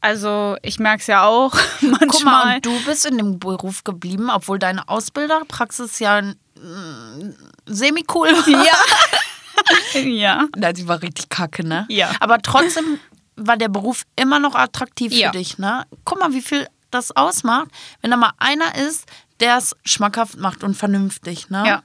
Also, 0.00 0.57
ich 0.62 0.79
merke 0.79 1.00
es 1.00 1.07
ja 1.07 1.25
auch 1.25 1.55
manchmal. 1.81 2.09
Guck 2.09 2.25
mal, 2.25 2.57
und 2.57 2.67
du 2.67 2.85
bist 2.85 3.07
in 3.07 3.19
dem 3.19 3.38
Beruf 3.38 3.83
geblieben, 3.85 4.31
obwohl 4.31 4.59
deine 4.59 4.88
Ausbilderpraxis 4.88 5.99
ja 6.00 6.21
mm, 6.23 6.35
semi-cool 7.67 8.29
war. 8.29 8.65
ja. 8.65 10.00
ja. 10.03 10.47
Nein, 10.57 10.75
sie 10.75 10.87
war 10.88 11.00
richtig 11.03 11.29
kacke, 11.29 11.67
ne? 11.67 11.87
Ja. 11.88 12.11
Aber 12.21 12.38
trotzdem 12.43 12.99
war 13.37 13.57
der 13.57 13.69
Beruf 13.69 14.03
immer 14.17 14.38
noch 14.38 14.55
attraktiv 14.55 15.12
Ja. 15.12 15.31
für 15.31 15.38
dich, 15.38 15.59
ne? 15.59 15.85
Guck 16.05 16.19
mal, 16.21 16.33
wie 16.33 16.43
viel 16.43 16.67
das 16.91 17.15
ausmacht, 17.17 17.69
wenn 18.00 18.11
da 18.11 18.17
mal 18.17 18.33
einer 18.38 18.75
ist, 18.76 19.07
der 19.40 19.59
es 19.59 19.76
schmackhaft 19.85 20.37
macht 20.38 20.64
und 20.64 20.75
vernünftig, 20.75 21.50
ne? 21.50 21.64
Ja. 21.66 21.83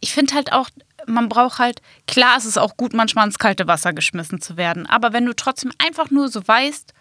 Ich 0.00 0.12
finde 0.12 0.34
halt 0.34 0.52
auch, 0.52 0.68
man 1.06 1.28
braucht 1.28 1.58
halt, 1.58 1.80
klar 2.06 2.36
ist 2.36 2.44
es 2.44 2.58
auch 2.58 2.76
gut, 2.76 2.92
manchmal 2.92 3.26
ins 3.26 3.38
kalte 3.38 3.66
Wasser 3.66 3.92
geschmissen 3.92 4.40
zu 4.40 4.56
werden. 4.56 4.86
Aber 4.86 5.12
wenn 5.12 5.26
du 5.26 5.34
trotzdem 5.34 5.72
einfach 5.78 6.10
nur 6.10 6.28
so 6.28 6.46
weißt, 6.46 6.92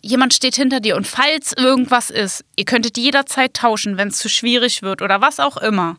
jemand 0.00 0.34
steht 0.34 0.54
hinter 0.54 0.80
dir 0.80 0.96
und 0.96 1.06
falls 1.06 1.52
irgendwas 1.52 2.10
ist, 2.10 2.44
ihr 2.56 2.64
könntet 2.64 2.96
jederzeit 2.96 3.54
tauschen, 3.54 3.96
wenn 3.96 4.08
es 4.08 4.18
zu 4.18 4.28
schwierig 4.28 4.82
wird 4.82 5.02
oder 5.02 5.20
was 5.20 5.40
auch 5.40 5.56
immer. 5.56 5.96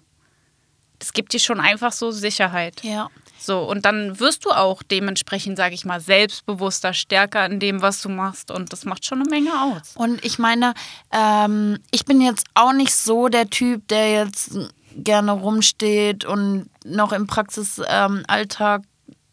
Das 1.00 1.12
gibt 1.14 1.34
dir 1.34 1.40
schon 1.40 1.60
einfach 1.60 1.92
so 1.92 2.12
Sicherheit. 2.12 2.84
Ja. 2.84 3.10
So, 3.38 3.60
und 3.60 3.86
dann 3.86 4.20
wirst 4.20 4.46
du 4.46 4.50
auch 4.50 4.82
dementsprechend, 4.84 5.58
sage 5.58 5.76
ich 5.76 5.86
mal, 5.86 6.00
selbstbewusster, 6.00 6.94
stärker 6.94 7.46
in 7.46 7.60
dem, 7.60 7.82
was 7.82 8.02
du 8.02 8.10
machst. 8.10 8.52
Und 8.52 8.74
das 8.74 8.86
macht 8.86 9.06
schon 9.06 9.22
eine 9.22 9.30
Menge 9.30 9.52
aus. 9.62 9.96
Und 9.96 10.24
ich 10.26 10.40
meine, 10.40 10.74
ähm, 11.12 11.80
ich 11.92 12.06
bin 12.06 12.22
jetzt 12.22 12.48
auch 12.54 12.74
nicht 12.74 12.96
so 12.96 13.28
der 13.28 13.50
Typ, 13.50 13.88
der 13.88 14.12
jetzt 14.12 14.58
gerne 14.96 15.32
rumsteht 15.32 16.26
und 16.26 16.70
noch 16.86 17.12
im 17.12 17.28
Praxisalltag 17.28 18.82
ähm, 18.82 18.88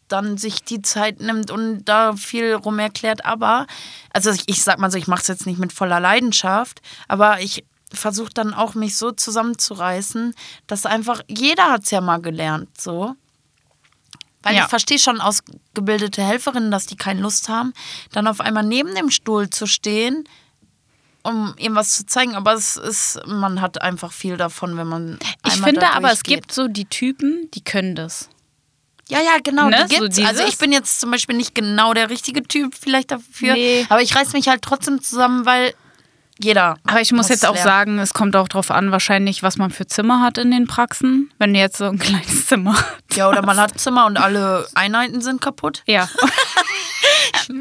dann 0.09 0.37
sich 0.37 0.63
die 0.63 0.81
Zeit 0.81 1.21
nimmt 1.21 1.49
und 1.49 1.85
da 1.85 2.15
viel 2.15 2.53
rum 2.53 2.77
erklärt. 2.77 3.25
Aber, 3.25 3.65
also 4.11 4.29
ich, 4.29 4.43
ich 4.47 4.63
sag 4.63 4.77
mal 4.77 4.91
so, 4.91 4.97
ich 4.97 5.07
mache 5.07 5.21
es 5.21 5.27
jetzt 5.27 5.47
nicht 5.47 5.59
mit 5.59 5.73
voller 5.73 5.99
Leidenschaft, 5.99 6.81
aber 7.07 7.39
ich 7.41 7.65
versuche 7.91 8.33
dann 8.33 8.53
auch 8.53 8.75
mich 8.75 8.97
so 8.97 9.11
zusammenzureißen, 9.11 10.35
dass 10.67 10.85
einfach, 10.85 11.21
jeder 11.27 11.71
hat 11.71 11.83
es 11.83 11.91
ja 11.91 12.01
mal 12.01 12.21
gelernt, 12.21 12.69
so. 12.79 13.15
Weil 14.43 14.55
Ja. 14.55 14.63
ich 14.63 14.69
verstehe 14.69 14.99
schon 14.99 15.19
ausgebildete 15.21 16.21
Helferinnen, 16.21 16.69
dass 16.69 16.85
die 16.85 16.97
keine 16.97 17.21
Lust 17.21 17.49
haben, 17.49 17.73
dann 18.11 18.27
auf 18.27 18.39
einmal 18.41 18.63
neben 18.63 18.93
dem 18.93 19.09
Stuhl 19.09 19.49
zu 19.49 19.65
stehen, 19.67 20.25
um 21.23 21.53
irgendwas 21.57 21.95
zu 21.95 22.05
zeigen. 22.05 22.35
Aber 22.35 22.53
es 22.53 22.75
ist, 22.75 23.19
man 23.25 23.61
hat 23.61 23.81
einfach 23.81 24.11
viel 24.11 24.37
davon, 24.37 24.75
wenn 24.77 24.87
man. 24.87 25.19
Ich 25.45 25.53
finde 25.61 25.89
aber, 25.93 26.11
es 26.11 26.23
gibt 26.23 26.51
so 26.51 26.67
die 26.67 26.85
Typen, 26.85 27.49
die 27.53 27.63
können 27.63 27.95
das. 27.95 28.29
Ja, 29.09 29.19
ja, 29.21 29.37
genau, 29.43 29.69
Ne, 29.69 29.85
die 29.89 29.95
so 29.95 30.01
gibt's. 30.03 30.19
also 30.19 30.31
dieses- 30.41 30.53
ich 30.53 30.57
bin 30.57 30.71
jetzt 30.71 30.99
zum 31.01 31.11
Beispiel 31.11 31.35
nicht 31.35 31.53
genau 31.53 31.93
der 31.93 32.09
richtige 32.09 32.41
Typ 32.43 32.73
vielleicht 32.73 33.11
dafür, 33.11 33.53
Nee. 33.53 33.85
aber 33.89 34.01
ich 34.01 34.15
reiß 34.15 34.31
mich 34.33 34.47
halt 34.47 34.61
trotzdem 34.61 35.01
zusammen, 35.01 35.45
weil 35.45 35.73
jeder. 36.43 36.77
Aber 36.85 37.01
ich 37.01 37.11
muss, 37.11 37.29
jetzt 37.29 37.45
auch 37.45 37.53
lernen. 37.53 37.69
sagen, 37.69 37.99
es 37.99 38.13
kommt 38.13 38.35
auch 38.35 38.47
drauf 38.47 38.71
an, 38.71 38.91
wahrscheinlich, 38.91 39.43
was 39.43 39.57
man 39.57 39.71
für 39.71 39.87
Zimmer 39.87 40.21
hat 40.21 40.37
in 40.37 40.51
den 40.51 40.67
Praxen. 40.67 41.31
Wenn 41.39 41.53
du 41.53 41.59
jetzt 41.59 41.77
so 41.77 41.85
ein 41.85 41.99
kleines 41.99 42.47
Zimmer 42.47 42.75
hast. 42.75 43.17
Ja, 43.17 43.29
oder 43.29 43.41
man 43.45 43.57
hat 43.57 43.79
Zimmer 43.79 44.05
und 44.05 44.17
alle 44.17 44.67
Einheiten 44.75 45.21
sind 45.21 45.41
kaputt. 45.41 45.83
Ja, 45.85 46.09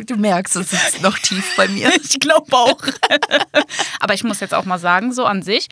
Du 0.07 0.16
merkst, 0.16 0.57
es 0.57 0.71
sitzt 0.71 1.03
noch 1.03 1.18
tief 1.18 1.57
bei 1.57 1.68
mir. 1.68 1.90
ich 2.03 2.21
glaube 2.21 2.55
auch. 2.55 2.79
Aber 4.01 4.14
ich 4.14 4.25
muss 4.25 4.40
jetzt 4.40 4.55
auch 4.55 4.64
mal 4.64 4.79
sagen, 4.79 5.12
so 5.12 5.25
an 5.25 5.42
sich, 5.42 5.68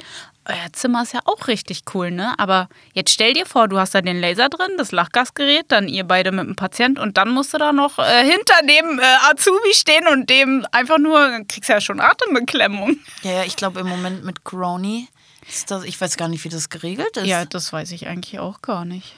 euer 0.51 0.73
Zimmer 0.73 1.03
ist 1.03 1.13
ja 1.13 1.21
auch 1.25 1.49
richtig 1.49 1.83
cool, 1.95 2.11
ne? 2.11 2.39
Aber 2.39 2.69
jetzt 2.93 3.13
stell 3.13 3.33
dir 3.33 3.47
vor, 3.47 3.69
du 3.69 3.79
hast 3.79 3.95
da 3.95 4.03
den 4.03 4.21
Laser 4.21 4.49
drin, 4.49 4.73
das 4.77 4.93
Lachgasgerät, 4.93 5.67
dann 5.69 5.89
ihr 5.89 6.05
beide 6.05 6.33
mit 6.33 6.47
dem 6.47 6.57
Patient 6.57 6.99
und 6.99 7.17
dann 7.17 7.31
musst 7.31 7.55
du 7.55 7.59
da 7.59 7.73
noch 7.73 7.99
äh, 7.99 8.25
hinter 8.25 8.61
dem 8.63 8.99
äh, 8.99 9.31
Azubi 9.31 9.73
stehen 9.73 10.07
und 10.09 10.29
dem 10.29 10.67
einfach 10.73 10.99
nur, 10.99 11.45
kriegst 11.49 11.71
ja 11.71 11.81
schon 11.81 12.01
Atembeklemmung. 12.01 12.99
Ja, 13.23 13.33
ja, 13.33 13.45
ich 13.45 13.57
glaube 13.57 13.81
im 13.81 13.89
Moment 13.89 14.25
mit 14.25 14.45
Crony 14.45 15.09
ist 15.49 15.71
das, 15.71 15.85
ich 15.85 16.01
weiß 16.01 16.17
gar 16.17 16.29
nicht, 16.29 16.45
wie 16.45 16.49
das 16.49 16.69
geregelt 16.69 17.17
ist. 17.17 17.27
Ja, 17.27 17.45
das 17.45 17.73
weiß 17.73 17.93
ich 17.93 18.07
eigentlich 18.07 18.39
auch 18.39 18.63
gar 18.63 18.85
nicht. 18.85 19.15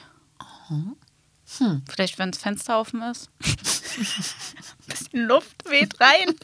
Hm. 0.67 0.95
Vielleicht, 1.87 2.17
wenn 2.17 2.31
das 2.31 2.41
Fenster 2.41 2.79
offen 2.79 3.01
ist. 3.03 3.29
Bisschen 4.87 5.27
Luft 5.27 5.69
weht 5.69 5.99
rein. 5.99 6.35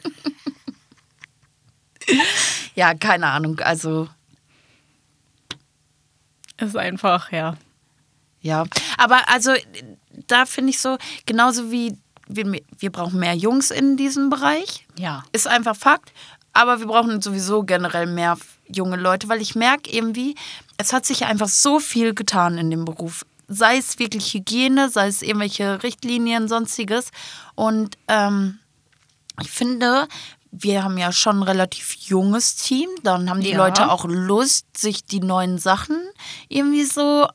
ja, 2.74 2.94
keine 2.94 3.26
Ahnung. 3.26 3.58
Also, 3.60 4.08
Ist 6.60 6.76
einfach, 6.76 7.32
ja. 7.32 7.56
ja. 8.40 8.64
Aber 8.98 9.28
also, 9.28 9.52
da 10.26 10.46
finde 10.46 10.70
ich 10.70 10.80
so, 10.80 10.98
genauso 11.26 11.70
wie 11.70 11.96
wir, 12.28 12.60
wir 12.78 12.92
brauchen 12.92 13.18
mehr 13.18 13.34
Jungs 13.34 13.70
in 13.70 13.96
diesem 13.96 14.30
Bereich. 14.30 14.86
Ja. 14.96 15.24
Ist 15.32 15.48
einfach 15.48 15.76
Fakt. 15.76 16.12
Aber 16.52 16.80
wir 16.80 16.86
brauchen 16.86 17.20
sowieso 17.22 17.62
generell 17.62 18.06
mehr 18.06 18.36
junge 18.68 18.96
Leute, 18.96 19.28
weil 19.28 19.40
ich 19.40 19.54
merke 19.54 19.90
irgendwie, 19.90 20.34
es 20.78 20.92
hat 20.92 21.06
sich 21.06 21.24
einfach 21.24 21.48
so 21.48 21.78
viel 21.78 22.14
getan 22.14 22.58
in 22.58 22.70
dem 22.70 22.84
Beruf. 22.84 23.24
Sei 23.48 23.76
es 23.76 23.98
wirklich 23.98 24.32
Hygiene, 24.32 24.90
sei 24.90 25.08
es 25.08 25.22
irgendwelche 25.22 25.82
Richtlinien, 25.82 26.48
sonstiges. 26.48 27.10
Und 27.54 27.96
ähm, 28.08 28.58
ich 29.40 29.50
finde, 29.50 30.08
wir 30.52 30.82
haben 30.82 30.98
ja 30.98 31.12
schon 31.12 31.38
ein 31.38 31.42
relativ 31.42 31.92
junges 31.94 32.56
Team. 32.56 32.88
Dann 33.02 33.30
haben 33.30 33.40
die 33.40 33.50
Ja. 33.50 33.58
Leute 33.58 33.90
auch 33.90 34.04
Lust, 34.04 34.66
sich 34.76 35.04
die 35.04 35.20
neuen 35.20 35.58
Sachen 35.58 35.96
irgendwie 36.48 36.84
so 36.84 37.28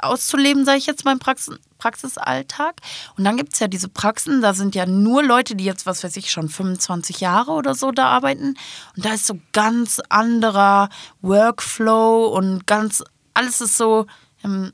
auszuleben, 0.00 0.64
sage 0.64 0.78
ich 0.78 0.86
jetzt 0.86 1.04
mal 1.04 1.12
im 1.12 1.18
Praxis 1.18 1.58
Praxisalltag. 1.78 2.80
Und 3.16 3.22
dann 3.22 3.36
gibt 3.36 3.54
es 3.54 3.60
ja 3.60 3.68
diese 3.68 3.88
Praxen, 3.88 4.42
da 4.42 4.52
sind 4.52 4.74
ja 4.74 4.84
nur 4.84 5.22
Leute, 5.22 5.54
die 5.54 5.64
jetzt, 5.64 5.86
was 5.86 6.02
weiß 6.02 6.16
ich, 6.16 6.32
schon 6.32 6.48
25 6.48 7.20
Jahre 7.20 7.52
oder 7.52 7.76
so 7.76 7.92
da 7.92 8.06
arbeiten. 8.06 8.56
Und 8.96 9.04
da 9.04 9.14
ist 9.14 9.26
so 9.26 9.38
ganz 9.52 10.00
anderer 10.08 10.88
Workflow 11.22 12.26
und 12.36 12.66
ganz, 12.66 13.04
alles 13.32 13.60
ist 13.60 13.76
so 13.76 14.06
ähm, 14.42 14.72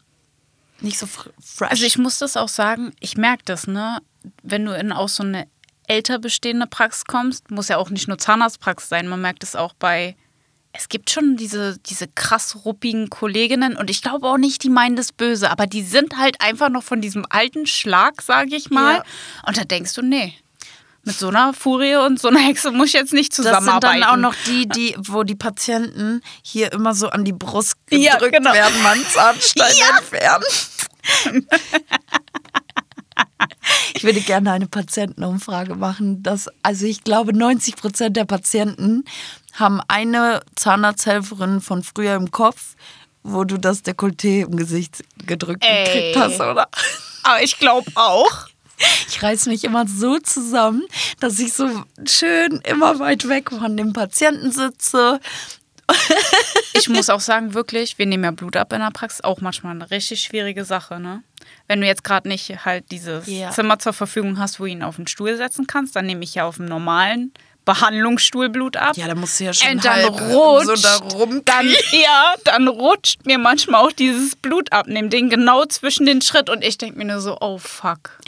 nicht 0.80 0.98
so 0.98 1.06
fr 1.06 1.28
fresh. 1.42 1.70
Also 1.70 1.84
ich 1.84 1.98
muss 1.98 2.18
das 2.18 2.38
auch 2.38 2.48
sagen, 2.48 2.94
ich 3.00 3.18
merke 3.18 3.42
das, 3.44 3.66
ne? 3.66 3.98
Wenn 4.42 4.64
du 4.64 4.74
in 4.74 4.90
auch 4.90 5.10
so 5.10 5.22
eine 5.22 5.46
älter 5.88 6.18
bestehende 6.18 6.66
Praxis 6.66 7.04
kommst, 7.04 7.50
muss 7.50 7.68
ja 7.68 7.76
auch 7.78 7.90
nicht 7.90 8.08
nur 8.08 8.18
Zahnarztpraxis 8.18 8.88
sein, 8.88 9.08
man 9.08 9.20
merkt 9.20 9.42
es 9.42 9.54
auch 9.56 9.74
bei, 9.74 10.16
es 10.72 10.88
gibt 10.88 11.10
schon 11.10 11.36
diese, 11.36 11.78
diese 11.86 12.08
krass 12.08 12.64
ruppigen 12.64 13.08
Kolleginnen 13.10 13.76
und 13.76 13.90
ich 13.90 14.02
glaube 14.02 14.26
auch 14.26 14.38
nicht, 14.38 14.62
die 14.64 14.70
meinen 14.70 14.96
das 14.96 15.12
böse, 15.12 15.50
aber 15.50 15.66
die 15.66 15.82
sind 15.82 16.16
halt 16.18 16.40
einfach 16.40 16.68
noch 16.68 16.82
von 16.82 17.00
diesem 17.00 17.24
alten 17.30 17.66
Schlag, 17.66 18.22
sage 18.22 18.56
ich 18.56 18.70
mal. 18.70 18.96
Ja. 18.96 19.04
Und 19.46 19.56
da 19.56 19.64
denkst 19.64 19.94
du, 19.94 20.02
nee, 20.02 20.34
mit 21.04 21.16
so 21.16 21.28
einer 21.28 21.52
Furie 21.52 21.96
und 21.96 22.18
so 22.18 22.28
einer 22.28 22.40
Hexe 22.40 22.70
muss 22.72 22.88
ich 22.88 22.94
jetzt 22.94 23.12
nicht 23.12 23.30
das 23.30 23.36
sind 23.36 23.44
zusammenarbeiten. 23.44 24.00
dann 24.00 24.10
auch 24.10 24.16
noch 24.16 24.34
die, 24.46 24.66
die, 24.66 24.96
wo 24.98 25.22
die 25.22 25.34
Patienten 25.34 26.22
hier 26.42 26.72
immer 26.72 26.94
so 26.94 27.08
an 27.08 27.24
die 27.24 27.32
Brust 27.34 27.74
Ja, 27.90 28.14
gedrückt 28.14 28.32
genau. 28.38 28.52
werden, 28.54 28.82
man 28.82 28.98
Zahnstein 29.06 29.74
Ja. 29.78 29.98
entfernen. 29.98 31.44
Ich 33.94 34.04
würde 34.04 34.20
gerne 34.20 34.52
eine 34.52 34.66
Patientenumfrage 34.66 35.74
machen. 35.74 36.22
Dass, 36.22 36.48
also 36.62 36.86
ich 36.86 37.04
glaube, 37.04 37.32
90 37.32 37.76
Prozent 37.76 38.16
der 38.16 38.24
Patienten 38.24 39.04
haben 39.54 39.80
eine 39.88 40.40
Zahnarzthelferin 40.56 41.60
von 41.60 41.82
früher 41.82 42.14
im 42.14 42.30
Kopf, 42.30 42.74
wo 43.22 43.44
du 43.44 43.56
das 43.58 43.84
Dekolleté 43.84 44.44
im 44.44 44.56
Gesicht 44.56 45.04
gedrückt 45.26 45.64
Ey. 45.64 45.84
gekriegt 45.84 46.16
hast, 46.16 46.40
oder? 46.40 46.68
aber 47.22 47.42
ich 47.42 47.58
glaube 47.58 47.90
auch. 47.94 48.48
Ich 49.08 49.22
reiß 49.22 49.46
mich 49.46 49.62
immer 49.62 49.86
so 49.86 50.18
zusammen, 50.18 50.82
dass 51.20 51.38
ich 51.38 51.52
so 51.52 51.84
schön 52.06 52.60
immer 52.64 52.98
weit 52.98 53.28
weg 53.28 53.50
von 53.50 53.76
dem 53.76 53.92
Patienten 53.92 54.50
sitze 54.50 55.20
ich 56.74 56.88
muss 56.88 57.10
auch 57.10 57.20
sagen, 57.20 57.54
wirklich, 57.54 57.98
wir 57.98 58.06
nehmen 58.06 58.24
ja 58.24 58.30
Blut 58.30 58.56
ab 58.56 58.72
in 58.72 58.80
der 58.80 58.90
Praxis, 58.90 59.22
auch 59.22 59.40
manchmal 59.40 59.74
eine 59.74 59.90
richtig 59.90 60.20
schwierige 60.22 60.64
Sache, 60.64 60.98
ne? 61.00 61.22
Wenn 61.68 61.80
du 61.80 61.86
jetzt 61.86 62.04
gerade 62.04 62.28
nicht 62.28 62.64
halt 62.64 62.90
dieses 62.90 63.26
Ja. 63.26 63.50
Zimmer 63.50 63.78
zur 63.78 63.92
Verfügung 63.92 64.38
hast, 64.38 64.60
wo 64.60 64.64
du 64.64 64.70
ihn 64.70 64.82
auf 64.82 64.96
den 64.96 65.06
Stuhl 65.06 65.36
setzen 65.36 65.66
kannst, 65.66 65.94
dann 65.96 66.06
nehme 66.06 66.24
ich 66.24 66.34
ja 66.34 66.44
auf 66.44 66.56
dem 66.56 66.66
normalen 66.66 67.32
Behandlungsstuhl 67.64 68.48
Blut 68.50 68.76
ab. 68.76 68.96
Ja, 68.96 69.06
da 69.06 69.14
musst 69.14 69.40
du 69.40 69.44
ja 69.44 69.54
schon 69.54 69.70
Und 69.72 69.84
dann 69.84 70.04
rutscht, 70.04 70.66
so 70.66 70.74
da 70.74 70.98
dann, 71.44 71.68
ja, 71.92 72.34
dann 72.44 72.68
rutscht 72.68 73.24
mir 73.26 73.38
manchmal 73.38 73.82
auch 73.82 73.92
dieses 73.92 74.36
Blutabnehmen-Ding 74.36 75.30
genau 75.30 75.64
zwischen 75.64 76.06
den 76.06 76.20
Schritt 76.20 76.50
und 76.50 76.62
ich 76.62 76.78
denke 76.78 76.98
mir 76.98 77.06
nur 77.06 77.20
so, 77.20 77.38
oh 77.40 77.58
fuck, 77.58 78.18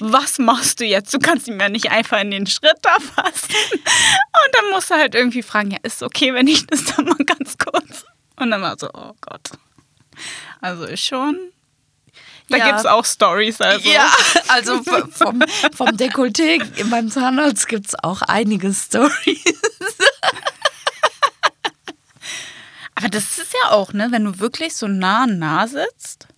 was 0.00 0.38
machst 0.38 0.80
du 0.80 0.84
jetzt? 0.84 1.12
Du 1.14 1.18
kannst 1.18 1.48
ihn 1.48 1.58
ja 1.58 1.68
nicht 1.68 1.90
einfach 1.90 2.20
in 2.20 2.30
den 2.30 2.46
Schritt 2.46 2.78
da 2.82 2.98
fassen. 3.00 3.54
Und 3.72 4.54
dann 4.54 4.70
musst 4.72 4.90
du 4.90 4.94
halt 4.94 5.14
irgendwie 5.14 5.42
fragen, 5.42 5.70
ja, 5.70 5.78
ist 5.82 6.02
okay, 6.02 6.34
wenn 6.34 6.46
ich 6.46 6.66
das 6.66 6.84
dann 6.84 7.06
mal 7.06 7.24
ganz 7.24 7.56
kurz. 7.58 8.04
Und 8.36 8.50
dann 8.50 8.60
war 8.62 8.76
so, 8.78 8.88
oh 8.92 9.12
Gott. 9.20 9.50
Also 10.60 10.84
ist 10.84 11.04
schon. 11.04 11.38
Da 12.52 12.58
Ja. 12.58 12.66
gibt 12.66 12.78
es 12.80 12.86
auch 12.86 13.04
Stories. 13.04 13.60
Also. 13.60 13.88
Ja, 13.88 14.10
also 14.48 14.82
vom, 14.82 15.42
vom 15.74 15.96
Dekolleté 15.96 16.60
beim 16.90 17.10
Zahnarzt 17.10 17.66
gibt 17.68 17.86
es 17.88 17.94
auch 18.02 18.22
einige 18.22 18.72
Stories. 18.72 19.42
Aber 22.94 23.08
das 23.08 23.38
ist 23.38 23.54
ja 23.64 23.70
auch, 23.70 23.92
ne, 23.92 24.08
wenn 24.10 24.24
du 24.24 24.38
wirklich 24.38 24.76
so 24.76 24.86
nah 24.86 25.26
nah 25.26 25.66
sitzt. 25.66 26.28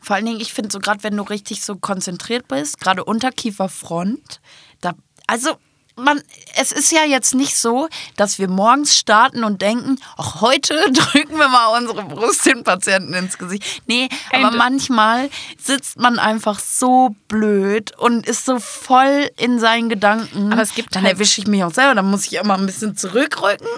Vor 0.00 0.16
allen 0.16 0.26
Dingen, 0.26 0.40
ich 0.40 0.52
finde 0.52 0.70
so 0.70 0.80
gerade, 0.80 1.02
wenn 1.02 1.16
du 1.16 1.22
richtig 1.22 1.64
so 1.64 1.76
konzentriert 1.76 2.48
bist, 2.48 2.78
gerade 2.80 3.04
Unterkieferfront, 3.04 4.40
da, 4.80 4.92
also 5.26 5.56
man, 5.96 6.22
es 6.56 6.72
ist 6.72 6.90
ja 6.92 7.04
jetzt 7.04 7.34
nicht 7.34 7.56
so, 7.56 7.88
dass 8.16 8.38
wir 8.38 8.48
morgens 8.48 8.96
starten 8.96 9.44
und 9.44 9.62
denken, 9.62 9.98
ach, 10.16 10.40
heute 10.40 10.74
drücken 10.92 11.36
wir 11.38 11.48
mal 11.48 11.78
unsere 11.78 12.02
Brust 12.04 12.46
den 12.46 12.64
Patienten 12.64 13.12
ins 13.14 13.38
Gesicht. 13.38 13.82
Nee, 13.86 14.08
aber 14.30 14.46
Ende. 14.46 14.56
manchmal 14.58 15.30
sitzt 15.58 15.98
man 15.98 16.18
einfach 16.18 16.58
so 16.58 17.14
blöd 17.28 17.92
und 17.98 18.26
ist 18.26 18.44
so 18.44 18.58
voll 18.58 19.30
in 19.36 19.58
seinen 19.58 19.88
Gedanken. 19.88 20.52
Aber 20.52 20.62
es 20.62 20.74
gibt 20.74 20.94
dann 20.96 21.02
halt- 21.04 21.14
erwische 21.14 21.40
ich 21.40 21.46
mich 21.46 21.62
auch 21.64 21.72
selber, 21.74 21.94
dann 21.94 22.10
muss 22.10 22.26
ich 22.26 22.34
immer 22.34 22.54
ein 22.54 22.66
bisschen 22.66 22.96
zurückrücken. 22.96 23.66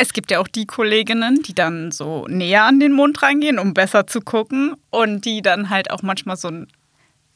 Es 0.00 0.12
gibt 0.12 0.30
ja 0.30 0.38
auch 0.38 0.46
die 0.48 0.64
Kolleginnen, 0.66 1.42
die 1.42 1.54
dann 1.54 1.90
so 1.90 2.24
näher 2.28 2.62
an 2.64 2.78
den 2.78 2.92
Mund 2.92 3.20
reingehen, 3.20 3.58
um 3.58 3.74
besser 3.74 4.06
zu 4.06 4.20
gucken. 4.20 4.76
Und 4.90 5.24
die 5.24 5.42
dann 5.42 5.70
halt 5.70 5.90
auch 5.90 6.02
manchmal 6.02 6.36
so 6.36 6.48
einen 6.48 6.68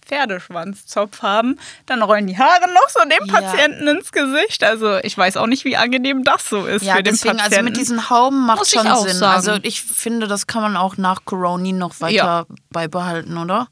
Pferdeschwanzzopf 0.07 1.23
haben. 1.23 1.59
Dann 1.87 2.03
rollen 2.03 2.27
die 2.27 2.37
Haare 2.39 2.73
noch 2.73 2.89
so 2.89 3.01
dem 3.03 3.27
Ja. 3.27 3.41
Patienten 3.41 3.87
ins 3.89 4.13
Gesicht. 4.13 4.65
Also 4.65 4.99
ich 4.99 5.17
weiß 5.17 5.37
auch 5.37 5.47
nicht, 5.47 5.65
wie 5.65 5.77
angenehm 5.77 6.25
das 6.25 6.49
so 6.49 6.67
ist 6.67 6.83
Ja, 6.85 6.97
für 6.97 7.03
den 7.03 7.15
deswegen, 7.15 7.37
Patienten. 7.37 7.55
also 7.59 7.65
mit 7.71 7.77
diesen 7.77 8.11
Hauben 8.11 8.47
macht 8.47 8.59
Muss 8.59 8.71
schon 8.71 8.83
Sinn. 9.07 9.17
sagen. 9.17 9.35
Also 9.35 9.59
ich 9.63 9.83
finde, 9.83 10.27
das 10.29 10.47
kann 10.47 10.63
man 10.63 10.77
auch 10.77 10.97
nach 10.97 11.25
Corona 11.25 11.73
noch 11.73 12.01
weiter 12.01 12.15
Ja. 12.15 12.47
beibehalten, 12.71 13.39
oder? 13.39 13.69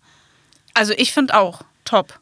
Also 0.75 0.93
ich 0.97 1.13
finde 1.13 1.37
auch 1.37 1.63
top. 1.85 2.20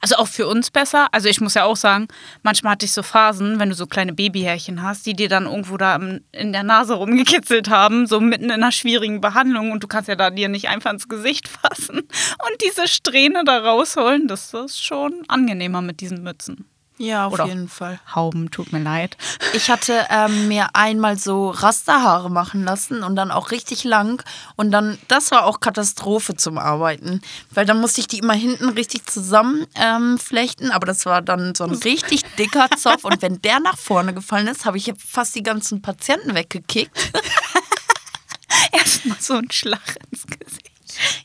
Also 0.00 0.16
auch 0.16 0.28
für 0.28 0.46
uns 0.46 0.70
besser. 0.70 1.08
Also 1.12 1.28
ich 1.28 1.40
muss 1.40 1.54
ja 1.54 1.64
auch 1.64 1.76
sagen, 1.76 2.08
manchmal 2.42 2.72
hatte 2.72 2.86
ich 2.86 2.92
so 2.92 3.02
Phasen, 3.02 3.58
wenn 3.58 3.68
du 3.68 3.74
so 3.74 3.86
kleine 3.86 4.12
Babyhärchen 4.12 4.82
hast, 4.82 5.06
die 5.06 5.14
dir 5.14 5.28
dann 5.28 5.46
irgendwo 5.46 5.76
da 5.76 5.96
in 5.96 6.52
der 6.52 6.62
Nase 6.62 6.94
rumgekitzelt 6.94 7.68
haben, 7.68 8.06
so 8.06 8.20
mitten 8.20 8.44
in 8.44 8.52
einer 8.52 8.72
schwierigen 8.72 9.20
Behandlung 9.20 9.72
und 9.72 9.82
du 9.82 9.88
kannst 9.88 10.08
ja 10.08 10.14
da 10.14 10.30
dir 10.30 10.48
nicht 10.48 10.68
einfach 10.68 10.92
ins 10.92 11.08
Gesicht 11.08 11.48
fassen 11.48 11.98
und 11.98 12.62
diese 12.64 12.86
Strähne 12.86 13.42
da 13.44 13.58
rausholen, 13.58 14.28
das 14.28 14.54
ist 14.54 14.84
schon 14.84 15.24
angenehmer 15.28 15.82
mit 15.82 16.00
diesen 16.00 16.22
Mützen. 16.22 16.68
Ja, 16.98 17.26
auf 17.26 17.34
Oder- 17.34 17.46
jeden 17.46 17.68
Fall. 17.68 18.00
Hauben, 18.12 18.50
tut 18.50 18.72
mir 18.72 18.80
leid. 18.80 19.16
Ich 19.54 19.70
hatte 19.70 20.06
ähm, 20.10 20.48
mir 20.48 20.74
einmal 20.74 21.16
so 21.16 21.50
Rasterhaare 21.50 22.28
machen 22.28 22.64
lassen 22.64 23.04
und 23.04 23.14
dann 23.14 23.30
auch 23.30 23.52
richtig 23.52 23.84
lang. 23.84 24.22
Und 24.56 24.72
dann, 24.72 24.98
das 25.06 25.30
war 25.30 25.46
auch 25.46 25.60
Katastrophe 25.60 26.34
zum 26.36 26.58
Arbeiten. 26.58 27.22
Weil 27.50 27.66
dann 27.66 27.80
musste 27.80 28.00
ich 28.00 28.08
die 28.08 28.18
immer 28.18 28.34
hinten 28.34 28.70
richtig 28.70 29.06
zusammen 29.08 29.66
ähm, 29.76 30.18
flechten. 30.18 30.72
Aber 30.72 30.86
das 30.86 31.06
war 31.06 31.22
dann 31.22 31.54
so 31.54 31.64
ein 31.64 31.74
richtig 31.84 32.22
dicker 32.36 32.68
Zopf. 32.76 33.04
Und 33.04 33.22
wenn 33.22 33.40
der 33.42 33.60
nach 33.60 33.78
vorne 33.78 34.12
gefallen 34.12 34.48
ist, 34.48 34.64
habe 34.64 34.76
ich 34.76 34.92
fast 34.98 35.36
die 35.36 35.42
ganzen 35.44 35.80
Patienten 35.80 36.34
weggekickt. 36.34 36.90
Erstmal 38.72 39.18
so 39.20 39.34
ein 39.34 39.50
Schlag 39.52 39.80
ins 40.10 40.26
Gesicht. 40.26 40.72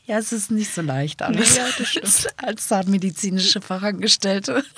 Ja, 0.06 0.18
es 0.18 0.32
ist 0.32 0.50
nicht 0.50 0.72
so 0.72 0.82
leicht, 0.82 1.22
alles. 1.22 1.56
Ja. 1.56 1.64
Als 2.36 2.68
zahnmedizinische 2.68 3.60
Fachangestellte. 3.60 4.64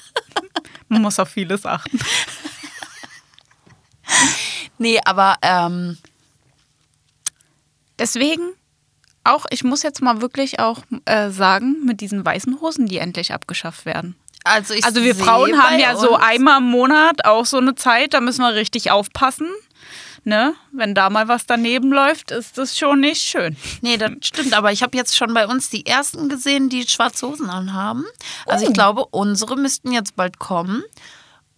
Man 0.88 1.02
muss 1.02 1.18
auf 1.18 1.28
vieles 1.28 1.66
achten. 1.66 1.98
Nee, 4.78 5.00
aber 5.06 5.36
ähm, 5.40 5.96
Deswegen 7.98 8.52
auch, 9.24 9.46
ich 9.50 9.64
muss 9.64 9.82
jetzt 9.82 10.02
mal 10.02 10.20
wirklich 10.20 10.60
auch 10.60 10.82
äh, 11.06 11.30
sagen, 11.30 11.84
mit 11.84 12.00
diesen 12.00 12.24
weißen 12.24 12.60
Hosen, 12.60 12.86
die 12.86 12.98
endlich 12.98 13.32
abgeschafft 13.32 13.86
werden. 13.86 14.16
also 14.44 14.74
ich 14.74 14.84
Also 14.84 15.02
wir 15.02 15.14
Frauen 15.14 15.60
haben 15.60 15.78
ja 15.78 15.96
so 15.96 16.14
einmal 16.16 16.58
im 16.58 16.68
Monat 16.70 17.24
auch 17.24 17.46
so 17.46 17.56
eine 17.56 17.74
Zeit, 17.74 18.14
da 18.14 18.20
müssen 18.20 18.42
wir 18.42 18.54
richtig 18.54 18.90
aufpassen. 18.90 19.48
Ne? 20.26 20.54
Wenn 20.72 20.92
da 20.96 21.08
mal 21.08 21.28
was 21.28 21.46
daneben 21.46 21.92
läuft, 21.92 22.32
ist 22.32 22.58
das 22.58 22.76
schon 22.76 22.98
nicht 22.98 23.22
schön. 23.22 23.56
Nee, 23.80 23.96
das 23.96 24.10
stimmt, 24.22 24.54
aber 24.54 24.72
ich 24.72 24.82
habe 24.82 24.96
jetzt 24.96 25.16
schon 25.16 25.32
bei 25.32 25.46
uns 25.46 25.70
die 25.70 25.86
ersten 25.86 26.28
gesehen, 26.28 26.68
die 26.68 26.82
schwarze 26.88 27.28
Hosen 27.28 27.48
anhaben. 27.48 28.04
Also 28.44 28.66
ich 28.66 28.72
glaube, 28.72 29.06
unsere 29.12 29.54
müssten 29.54 29.92
jetzt 29.92 30.16
bald 30.16 30.40
kommen. 30.40 30.82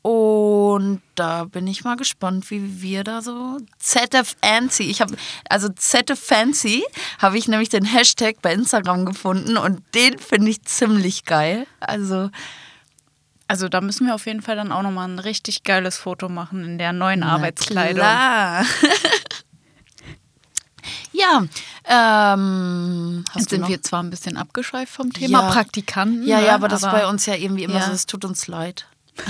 Und 0.02 1.00
da 1.14 1.44
bin 1.44 1.66
ich 1.66 1.83
mal 1.83 1.96
gespannt, 1.96 2.50
wie 2.50 2.83
wir 2.83 3.04
da 3.04 3.22
so 3.22 3.57
ZF 3.78 4.37
Fancy. 4.42 4.85
Ich 4.85 5.00
habe 5.00 5.16
also 5.48 5.70
ZF 5.70 6.18
Fancy 6.18 6.85
habe 7.20 7.38
ich 7.38 7.48
nämlich 7.48 7.70
den 7.70 7.87
Hashtag 7.87 8.42
bei 8.42 8.52
Instagram 8.52 9.07
gefunden 9.07 9.57
und 9.57 9.83
den 9.94 10.18
finde 10.18 10.50
ich 10.50 10.62
ziemlich 10.64 11.24
geil. 11.24 11.66
Also 11.81 12.28
Also 13.49 13.69
da 13.71 13.81
müssen 13.81 14.07
wir 14.07 14.15
auf 14.15 14.27
jeden 14.27 14.43
Fall 14.43 14.57
dann 14.57 14.71
auch 14.73 14.83
nochmal 14.83 15.09
ein 15.09 15.19
richtig 15.19 15.63
geiles 15.65 15.97
Foto 15.97 16.29
machen 16.29 16.63
in 16.65 16.79
der 16.79 16.93
neuen 16.93 17.23
Arbeitskleidung. 17.23 18.03
Klar. 18.03 18.65
ja, 21.13 21.45
ähm, 22.35 23.25
Jetzt 23.35 23.51
sind 23.51 23.63
noch? 23.63 23.69
wir 23.69 23.83
zwar 23.83 24.03
ein 24.03 24.11
bisschen 24.11 24.37
abgeschweift 24.37 24.93
vom 24.93 25.13
Thema 25.13 25.43
Ja. 25.43 25.51
Praktikanten. 25.51 26.27
Ja, 26.27 26.41
ne? 26.41 26.47
ja, 26.47 26.55
aber 26.55 26.69
das 26.69 26.83
bei 26.83 27.07
uns 27.07 27.27
ja 27.27 27.35
irgendwie 27.35 27.65
immer 27.65 27.79
Ja. 27.79 27.87
so, 27.87 27.93
es 27.93 28.07
tut 28.07 28.25
uns 28.25 28.47
leid. 28.47 28.87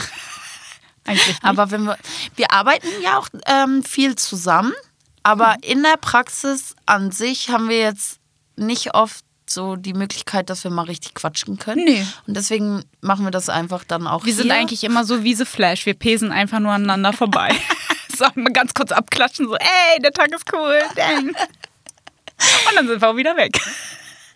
eigentlich 1.04 1.26
nicht. 1.28 1.44
Aber 1.44 1.70
wenn 1.70 1.84
wir, 1.84 1.96
wir 2.36 2.52
arbeiten 2.52 2.86
ja 3.02 3.18
auch 3.18 3.28
ähm, 3.46 3.82
viel 3.84 4.16
zusammen, 4.16 4.72
aber 5.22 5.54
Mhm. 5.58 5.62
in 5.62 5.82
der 5.82 5.96
Praxis 5.96 6.74
an 6.86 7.10
sich 7.12 7.50
haben 7.50 7.68
wir 7.68 7.78
jetzt 7.78 8.18
nicht 8.56 8.94
oft 8.94 9.24
so 9.50 9.76
die 9.76 9.94
Möglichkeit, 9.94 10.50
dass 10.50 10.64
wir 10.64 10.70
mal 10.70 10.82
richtig 10.86 11.14
quatschen 11.14 11.58
können. 11.58 11.84
Nee. 11.84 12.06
Und 12.26 12.36
deswegen 12.36 12.84
machen 13.00 13.24
wir 13.24 13.30
das 13.30 13.48
einfach 13.48 13.84
dann 13.84 14.06
auch 14.06 14.24
Wir 14.24 14.34
sind 14.34 14.44
hier. 14.46 14.54
eigentlich 14.54 14.84
immer 14.84 15.04
so 15.04 15.22
wie 15.24 15.34
The 15.34 15.44
Flash. 15.44 15.86
Wir 15.86 15.94
pesen 15.94 16.32
einfach 16.32 16.58
nur 16.60 16.72
aneinander 16.72 17.12
vorbei. 17.12 17.54
Sagen 18.16 18.42
wir 18.44 18.52
ganz 18.52 18.74
kurz 18.74 18.90
abklatschen, 18.92 19.46
so, 19.46 19.54
ey, 19.56 20.00
der 20.02 20.12
Tag 20.12 20.32
ist 20.34 20.44
cool. 20.52 20.78
Dang. 20.96 21.28
Und 21.28 22.76
dann 22.76 22.86
sind 22.88 23.00
wir 23.00 23.08
auch 23.10 23.16
wieder 23.16 23.36
weg. 23.36 23.58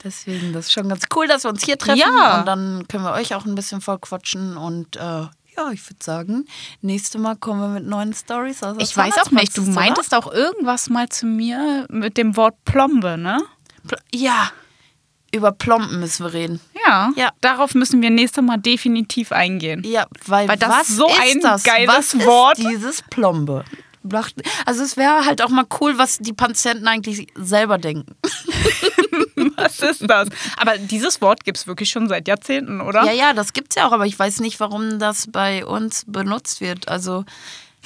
Deswegen, 0.05 0.53
das 0.53 0.67
ist 0.67 0.73
schon 0.73 0.89
ganz 0.89 1.05
cool, 1.15 1.27
dass 1.29 1.45
wir 1.45 1.51
uns 1.51 1.65
hier 1.65 1.79
treffen. 1.79 1.99
Ja. 2.01 2.41
Und 2.41 2.47
dann 2.47 2.87
können 2.89 3.05
wir 3.05 3.13
euch 3.13 3.35
auch 3.35 3.45
ein 3.45 3.55
bisschen 3.55 3.81
voll 3.81 3.99
quatschen. 4.01 4.57
Und 4.57 4.97
äh, 4.97 5.01
ja, 5.01 5.71
ich 5.73 5.85
würde 5.89 6.03
sagen, 6.03 6.47
nächste 6.81 7.19
Mal 7.19 7.37
kommen 7.37 7.61
wir 7.61 7.69
mit 7.69 7.87
neuen 7.87 8.13
Stories 8.13 8.61
der 8.61 8.75
Ich 8.79 8.97
weiß 8.97 9.19
auch 9.19 9.31
nicht, 9.31 9.57
du 9.57 9.63
Zahnarztpraxis, 9.63 9.69
oder? 9.69 9.75
meintest 9.75 10.15
auch 10.15 10.33
irgendwas 10.33 10.89
mal 10.91 11.09
zu 11.09 11.27
mir 11.27 11.87
mit 11.89 12.17
dem 12.19 12.37
Wort 12.37 12.57
Plombe, 12.65 13.17
ne? 13.17 13.43
Pl- 13.87 13.99
Ja, 14.15 14.51
über 15.35 15.53
Plomben 15.53 16.01
müssen 16.01 16.25
wir 16.27 16.33
reden. 16.33 16.61
Ja. 16.87 17.11
Ja. 17.17 17.31
Darauf 17.41 17.75
müssen 17.75 18.03
wir 18.03 18.11
nächstes 18.11 18.43
Mal 18.45 18.59
definitiv 18.59 19.33
eingehen. 19.33 19.83
Ja, 19.85 20.07
weil, 20.27 20.49
Weil 20.49 20.59
das 20.59 20.69
was 20.71 20.89
so 20.89 21.07
ist 21.09 21.19
ein 21.21 21.41
das? 21.41 21.65
geiles 21.65 21.89
was 21.89 22.15
ist 22.15 22.27
Wort. 22.27 22.59
dieses 22.59 23.03
Plombe? 23.03 23.65
Also 24.67 24.83
es 24.83 24.97
wäre 24.97 25.25
halt 25.25 25.43
auch 25.43 25.49
mal 25.49 25.65
cool, 25.81 25.97
was 25.97 26.19
die 26.19 26.33
Patienten 26.33 26.89
eigentlich 26.89 27.29
selber 27.37 27.79
denken. 27.79 28.17
Was 29.57 29.81
ist 29.81 30.09
das? 30.09 30.29
Aber 30.57 30.79
dieses 30.79 31.21
Wort 31.21 31.45
gibt 31.45 31.59
es 31.59 31.67
wirklich 31.67 31.91
schon 31.91 32.09
seit 32.09 32.27
Jahrzehnten, 32.29 32.81
oder? 32.81 33.05
Ja, 33.05 33.13
ja, 33.13 33.33
das 33.33 33.53
gibt's 33.53 33.75
ja 33.77 33.87
auch, 33.87 33.93
aber 33.93 34.07
ich 34.07 34.19
weiß 34.19 34.41
nicht, 34.41 34.59
warum 34.61 34.99
das 34.99 35.27
bei 35.31 35.65
uns 35.65 36.05
benutzt 36.07 36.61
wird. 36.61 36.89
Also, 36.89 37.25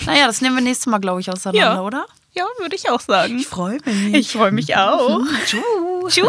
naja, 0.04 0.26
das 0.26 0.40
nehmen 0.40 0.56
wir 0.56 0.62
nächstes 0.62 0.86
Mal, 0.86 0.98
glaube 0.98 1.20
ich, 1.20 1.30
auseinander, 1.30 1.74
Ja. 1.74 1.80
oder? 1.80 2.06
Ja, 2.36 2.44
würde 2.58 2.76
ich 2.76 2.90
auch 2.90 3.00
sagen. 3.00 3.38
Ich 3.38 3.46
freue 3.46 3.78
mich. 3.86 4.14
Ich 4.14 4.32
freue 4.32 4.52
mich 4.52 4.76
auch. 4.76 5.22
Tschüss. 5.46 5.62
Tschüss. 6.08 6.28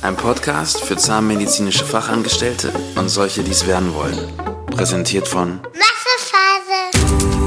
Ein 0.00 0.16
Podcast 0.16 0.80
für 0.80 0.96
zahnmedizinische 0.96 1.84
Fachangestellte 1.84 2.72
und 2.94 3.08
solche, 3.08 3.42
die 3.42 3.50
es 3.50 3.66
werden 3.66 3.92
wollen. 3.94 4.18
Präsentiert 4.66 5.26
von 5.26 5.58
Wasserphase. 5.74 7.41